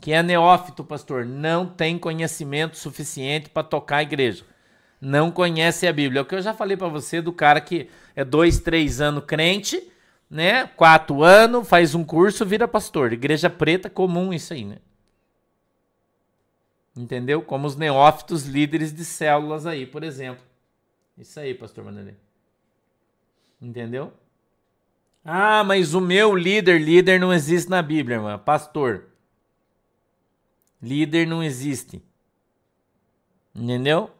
Que 0.00 0.12
é 0.12 0.22
neófito, 0.22 0.82
pastor, 0.82 1.24
não 1.24 1.66
tem 1.66 1.98
conhecimento 1.98 2.76
suficiente 2.76 3.50
para 3.50 3.62
tocar 3.62 3.98
a 3.98 4.02
igreja 4.02 4.44
não 5.02 5.32
conhece 5.32 5.88
a 5.88 5.92
Bíblia. 5.92 6.20
É 6.20 6.22
o 6.22 6.24
que 6.24 6.36
eu 6.36 6.40
já 6.40 6.54
falei 6.54 6.76
para 6.76 6.86
você 6.86 7.20
do 7.20 7.32
cara 7.32 7.60
que 7.60 7.88
é 8.14 8.24
dois, 8.24 8.60
três 8.60 9.00
anos 9.00 9.24
crente, 9.26 9.82
né? 10.30 10.64
Quatro 10.76 11.24
anos, 11.24 11.68
faz 11.68 11.92
um 11.92 12.04
curso, 12.04 12.46
vira 12.46 12.68
pastor. 12.68 13.12
Igreja 13.12 13.50
preta 13.50 13.90
comum 13.90 14.32
isso 14.32 14.54
aí, 14.54 14.64
né? 14.64 14.76
Entendeu? 16.96 17.42
Como 17.42 17.66
os 17.66 17.76
neófitos 17.76 18.44
líderes 18.44 18.92
de 18.92 19.04
células 19.04 19.66
aí, 19.66 19.86
por 19.86 20.02
exemplo. 20.02 20.44
Isso 21.16 21.40
aí, 21.40 21.54
pastor 21.54 21.84
Manelê. 21.84 22.14
Entendeu? 23.60 24.12
Ah, 25.24 25.62
mas 25.64 25.94
o 25.94 26.00
meu 26.00 26.34
líder, 26.34 26.80
líder 26.80 27.20
não 27.20 27.32
existe 27.32 27.70
na 27.70 27.80
Bíblia, 27.80 28.16
irmã. 28.16 28.38
Pastor. 28.38 29.06
Líder 30.82 31.26
não 31.26 31.42
existe. 31.42 32.02
Entendeu? 33.54 34.10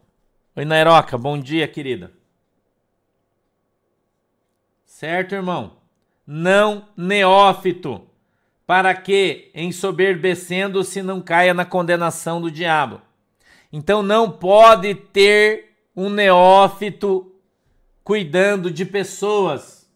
Oi, 0.55 0.65
Nairoca, 0.65 1.19
bom 1.19 1.39
dia, 1.39 1.67
querida. 1.67 2.13
Certo, 4.85 5.35
irmão? 5.35 5.77
Não 6.25 6.89
neófito, 6.97 8.07
para 8.73 8.95
que, 8.95 9.51
ensoberbecendo-se, 9.55 11.03
não 11.03 11.21
caia 11.21 11.53
na 11.53 11.63
condenação 11.63 12.41
do 12.41 12.51
diabo. 12.51 13.03
Então 13.71 14.03
não 14.03 14.31
pode 14.31 14.95
ter 14.95 15.77
um 15.95 16.09
neófito 16.09 17.35
cuidando 18.03 18.71
de 18.71 18.87
pessoas. 18.87 19.87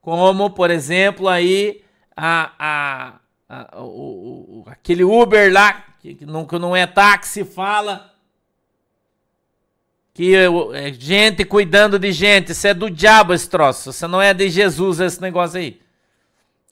Como, 0.00 0.48
por 0.48 0.70
exemplo, 0.70 1.28
aí 1.28 1.84
a, 2.16 2.52
a, 2.58 3.20
a 3.50 3.82
o, 3.82 4.62
o, 4.62 4.64
aquele 4.68 5.04
Uber 5.04 5.52
lá, 5.52 5.84
que 6.00 6.24
não, 6.24 6.46
que 6.46 6.58
não 6.58 6.74
é 6.74 6.86
táxi, 6.86 7.44
fala 7.44 8.14
que 10.14 10.34
é 10.34 10.90
gente 10.90 11.44
cuidando 11.44 11.98
de 11.98 12.12
gente, 12.12 12.52
isso 12.52 12.66
é 12.66 12.72
do 12.72 12.90
diabo 12.90 13.34
esse 13.34 13.50
troço, 13.50 13.90
isso 13.90 14.08
não 14.08 14.22
é 14.22 14.32
de 14.32 14.48
Jesus 14.48 15.00
esse 15.00 15.20
negócio 15.20 15.58
aí. 15.58 15.84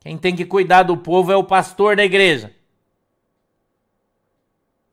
Quem 0.05 0.18
tem 0.18 0.36
que 0.36 0.44
cuidar 0.44 0.82
do 0.82 0.98
povo 0.98 1.32
é 1.32 1.36
o 1.36 1.42
pastor 1.42 1.96
da 1.96 2.05
igreja. 2.05 2.52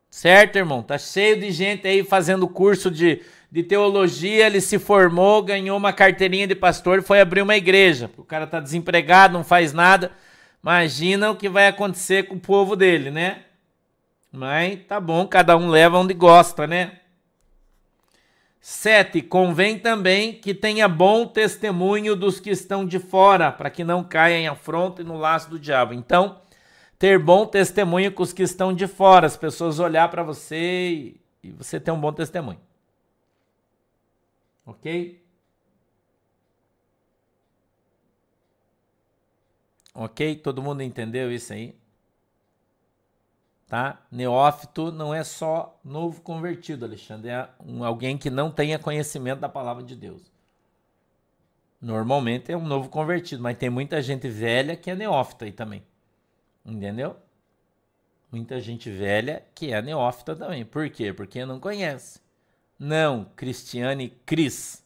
Certo, 0.10 0.56
irmão? 0.56 0.82
Tá 0.82 0.98
cheio 0.98 1.38
de 1.38 1.52
gente 1.52 1.86
aí 1.86 2.02
fazendo 2.02 2.48
curso 2.48 2.90
de, 2.90 3.22
de 3.52 3.62
teologia, 3.62 4.48
ele 4.48 4.62
se 4.62 4.80
formou, 4.80 5.44
ganhou 5.44 5.78
uma 5.78 5.92
carteirinha 5.92 6.48
de 6.48 6.56
pastor 6.56 7.00
e 7.00 7.02
foi 7.02 7.20
abrir 7.20 7.42
uma 7.42 7.58
igreja. 7.58 8.10
O 8.18 8.24
cara 8.24 8.48
tá 8.48 8.62
desempregado, 8.62 9.34
não 9.34 9.44
faz 9.44 9.74
nada. 9.74 10.14
Imagina 10.64 11.30
o 11.30 11.36
que 11.36 11.50
vai 11.50 11.68
acontecer 11.68 12.24
com 12.24 12.36
o 12.36 12.40
povo 12.40 12.78
dele, 12.78 13.12
né? 13.12 13.44
Mas 14.32 14.80
tá 14.88 14.98
bom, 14.98 15.28
cada 15.28 15.58
um 15.58 15.68
leva 15.68 15.98
onde 15.98 16.14
gosta, 16.14 16.66
né? 16.66 17.00
7. 18.62 19.24
Convém 19.24 19.80
também 19.80 20.34
que 20.34 20.54
tenha 20.54 20.88
bom 20.88 21.26
testemunho 21.26 22.16
dos 22.16 22.40
que 22.40 22.52
estão 22.52 22.86
de 22.86 23.00
fora, 23.00 23.52
para 23.52 23.72
que 23.72 23.84
não 23.84 24.04
caia 24.04 24.38
em 24.38 24.48
afronta 24.48 25.02
e 25.02 25.06
no 25.06 25.18
laço 25.18 25.50
do 25.50 25.60
diabo. 25.60 25.94
Então, 25.94 26.40
ter 27.00 27.18
bom 27.18 27.48
testemunho 27.48 28.12
com 28.12 28.22
os 28.22 28.32
que 28.32 28.44
estão 28.44 28.72
de 28.72 28.88
fora, 28.88 29.26
as 29.26 29.36
pessoas 29.36 29.80
olhar 29.80 30.08
para 30.10 30.22
você 30.22 31.16
e, 31.44 31.52
você 31.52 31.80
ter 31.80 31.92
um 31.92 32.00
bom 32.00 32.14
testemunho. 32.14 32.62
Ok? 34.64 35.20
Ok? 39.96 40.36
Todo 40.36 40.62
mundo 40.62 40.84
entendeu 40.84 41.32
isso 41.32 41.52
aí? 41.52 41.81
Tá? 43.72 44.02
Neófito 44.12 44.92
não 44.92 45.14
é 45.14 45.24
só 45.24 45.80
novo 45.82 46.20
convertido, 46.20 46.84
Alexandre, 46.84 47.30
é 47.30 47.48
um, 47.66 47.86
alguém 47.86 48.18
que 48.18 48.30
não 48.30 48.52
tenha 48.52 48.78
conhecimento 48.78 49.40
da 49.40 49.48
palavra 49.48 49.82
de 49.82 49.96
Deus. 49.96 50.30
Normalmente 51.80 52.52
é 52.52 52.58
um 52.58 52.68
novo 52.68 52.90
convertido, 52.90 53.42
mas 53.42 53.58
tem 53.58 53.70
muita 53.70 54.02
gente 54.02 54.28
velha 54.28 54.76
que 54.76 54.92
é 54.92 54.96
neófita 54.96 55.46
aí 55.46 55.54
também. 55.54 55.82
Entendeu? 56.66 57.16
Muita 58.30 58.60
gente 58.60 58.92
velha 58.92 59.42
que 59.56 59.72
é 59.72 59.82
neófita 59.82 60.36
também. 60.36 60.66
Por 60.66 60.90
quê? 60.90 61.14
Porque 61.14 61.46
não 61.46 61.58
conhece. 61.58 62.20
Não, 62.78 63.24
Cristiane 63.38 64.10
Cris. 64.26 64.86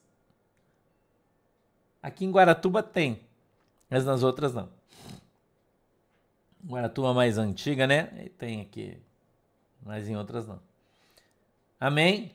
Aqui 2.03 2.23
em 2.23 2.29
Guaratuba 2.31 2.83
tem, 2.83 3.21
mas 3.89 4.05
nas 4.05 4.21
outras 4.21 4.53
não. 4.53 4.69
Guaratuba 6.65 7.13
mais 7.13 7.37
antiga, 7.37 7.85
né? 7.85 8.29
Tem 8.39 8.61
aqui, 8.61 8.97
mas 9.83 10.09
em 10.09 10.15
outras 10.15 10.47
não. 10.47 10.59
Amém? 11.79 12.33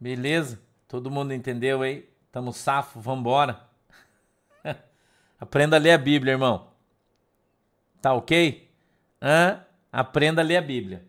Beleza? 0.00 0.60
Todo 0.88 1.10
mundo 1.10 1.32
entendeu 1.32 1.82
aí? 1.82 2.08
Tamo 2.32 2.52
safo, 2.52 2.98
vambora. 2.98 3.60
Aprenda 5.38 5.76
a 5.76 5.78
ler 5.78 5.92
a 5.92 5.98
Bíblia, 5.98 6.32
irmão. 6.32 6.68
Tá 8.02 8.12
ok? 8.14 8.68
Hã? 9.22 9.64
Aprenda 9.92 10.42
a 10.42 10.44
ler 10.44 10.56
a 10.56 10.62
Bíblia. 10.62 11.04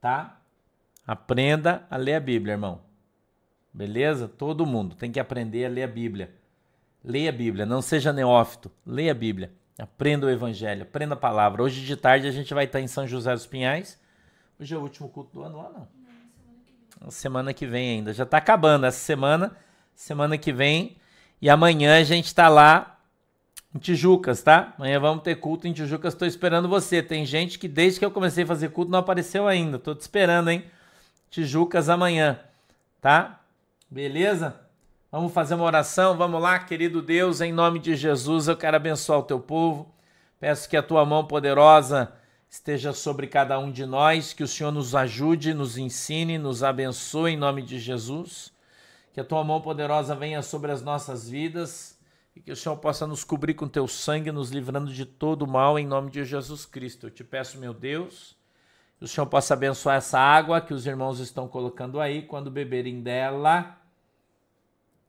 Tá? 0.00 0.38
Aprenda 1.06 1.86
a 1.88 1.96
ler 1.96 2.16
a 2.16 2.20
Bíblia, 2.20 2.52
irmão. 2.52 2.82
Beleza? 3.72 4.28
Todo 4.28 4.66
mundo 4.66 4.96
tem 4.96 5.10
que 5.10 5.20
aprender 5.20 5.64
a 5.64 5.68
ler 5.68 5.84
a 5.84 5.88
Bíblia. 5.88 6.34
Leia 7.04 7.28
a 7.28 7.32
Bíblia, 7.32 7.66
não 7.66 7.82
seja 7.82 8.14
neófito. 8.14 8.72
Leia 8.86 9.12
a 9.12 9.14
Bíblia. 9.14 9.52
Aprenda 9.78 10.26
o 10.26 10.30
Evangelho, 10.30 10.84
aprenda 10.84 11.12
a 11.12 11.18
palavra. 11.18 11.62
Hoje 11.62 11.84
de 11.84 11.96
tarde 11.96 12.26
a 12.26 12.30
gente 12.30 12.54
vai 12.54 12.64
estar 12.64 12.80
em 12.80 12.86
São 12.86 13.06
José 13.06 13.32
dos 13.32 13.46
Pinhais. 13.46 14.00
Hoje 14.58 14.74
é 14.74 14.78
o 14.78 14.80
último 14.80 15.10
culto 15.10 15.34
do 15.34 15.42
ano 15.42 15.58
lá, 15.58 15.88
não. 17.00 17.10
semana 17.10 17.52
que 17.52 17.66
vem 17.66 17.96
ainda. 17.96 18.14
Já 18.14 18.22
está 18.22 18.38
acabando 18.38 18.86
essa 18.86 19.00
semana. 19.00 19.54
Semana 19.94 20.38
que 20.38 20.50
vem. 20.50 20.96
E 21.42 21.50
amanhã 21.50 22.00
a 22.00 22.04
gente 22.04 22.26
está 22.26 22.48
lá 22.48 22.98
em 23.74 23.78
Tijucas, 23.78 24.42
tá? 24.42 24.72
Amanhã 24.78 24.98
vamos 24.98 25.24
ter 25.24 25.34
culto 25.34 25.68
em 25.68 25.72
Tijucas. 25.74 26.14
Estou 26.14 26.26
esperando 26.26 26.68
você. 26.68 27.02
Tem 27.02 27.26
gente 27.26 27.58
que 27.58 27.68
desde 27.68 27.98
que 27.98 28.04
eu 28.06 28.10
comecei 28.10 28.44
a 28.44 28.46
fazer 28.46 28.70
culto 28.70 28.90
não 28.90 29.00
apareceu 29.00 29.46
ainda. 29.46 29.76
Estou 29.76 29.94
te 29.94 30.00
esperando, 30.00 30.50
hein? 30.50 30.64
Tijucas 31.28 31.90
amanhã, 31.90 32.38
tá? 33.00 33.40
Beleza? 33.90 34.63
Vamos 35.14 35.32
fazer 35.32 35.54
uma 35.54 35.66
oração, 35.66 36.16
vamos 36.16 36.42
lá, 36.42 36.58
querido 36.58 37.00
Deus, 37.00 37.40
em 37.40 37.52
nome 37.52 37.78
de 37.78 37.94
Jesus, 37.94 38.48
eu 38.48 38.56
quero 38.56 38.76
abençoar 38.76 39.20
o 39.20 39.22
teu 39.22 39.38
povo. 39.38 39.94
Peço 40.40 40.68
que 40.68 40.76
a 40.76 40.82
tua 40.82 41.04
mão 41.04 41.24
poderosa 41.24 42.12
esteja 42.50 42.92
sobre 42.92 43.28
cada 43.28 43.56
um 43.56 43.70
de 43.70 43.86
nós, 43.86 44.32
que 44.32 44.42
o 44.42 44.48
Senhor 44.48 44.72
nos 44.72 44.92
ajude, 44.92 45.54
nos 45.54 45.78
ensine, 45.78 46.36
nos 46.36 46.64
abençoe 46.64 47.34
em 47.34 47.36
nome 47.36 47.62
de 47.62 47.78
Jesus. 47.78 48.52
Que 49.12 49.20
a 49.20 49.24
tua 49.24 49.44
mão 49.44 49.60
poderosa 49.60 50.16
venha 50.16 50.42
sobre 50.42 50.72
as 50.72 50.82
nossas 50.82 51.30
vidas 51.30 51.96
e 52.34 52.40
que 52.40 52.50
o 52.50 52.56
Senhor 52.56 52.76
possa 52.78 53.06
nos 53.06 53.22
cobrir 53.22 53.54
com 53.54 53.68
teu 53.68 53.86
sangue, 53.86 54.32
nos 54.32 54.50
livrando 54.50 54.92
de 54.92 55.06
todo 55.06 55.46
mal 55.46 55.78
em 55.78 55.86
nome 55.86 56.10
de 56.10 56.24
Jesus 56.24 56.66
Cristo. 56.66 57.06
Eu 57.06 57.10
te 57.12 57.22
peço, 57.22 57.56
meu 57.56 57.72
Deus, 57.72 58.36
que 58.98 59.04
o 59.04 59.08
Senhor 59.08 59.28
possa 59.28 59.54
abençoar 59.54 59.94
essa 59.94 60.18
água 60.18 60.60
que 60.60 60.74
os 60.74 60.84
irmãos 60.88 61.20
estão 61.20 61.46
colocando 61.46 62.00
aí 62.00 62.22
quando 62.22 62.50
beberem 62.50 63.00
dela 63.00 63.80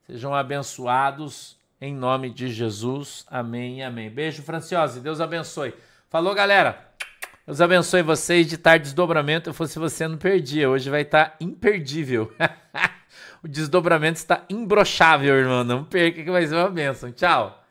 Sejam 0.07 0.35
abençoados 0.35 1.57
em 1.81 1.93
nome 1.93 2.29
de 2.29 2.47
Jesus. 2.49 3.25
Amém 3.27 3.83
amém. 3.83 4.09
Beijo, 4.09 4.43
Franciose. 4.43 4.99
Deus 4.99 5.19
abençoe. 5.19 5.73
Falou, 6.09 6.35
galera. 6.35 6.91
Deus 7.45 7.59
abençoe 7.59 8.03
vocês 8.03 8.47
de 8.47 8.57
tarde 8.57 8.83
desdobramento. 8.83 9.49
Eu 9.49 9.53
fosse 9.53 9.79
você, 9.79 10.07
não 10.07 10.17
perdia. 10.17 10.69
Hoje 10.69 10.89
vai 10.89 11.01
estar 11.01 11.29
tá 11.29 11.35
imperdível. 11.39 12.31
o 13.43 13.47
desdobramento 13.47 14.17
está 14.17 14.43
imbrochável, 14.47 15.35
irmão. 15.35 15.63
Não 15.63 15.83
perca 15.83 16.23
que 16.23 16.31
vai 16.31 16.45
ser 16.45 16.55
uma 16.55 16.69
bênção. 16.69 17.11
Tchau. 17.11 17.64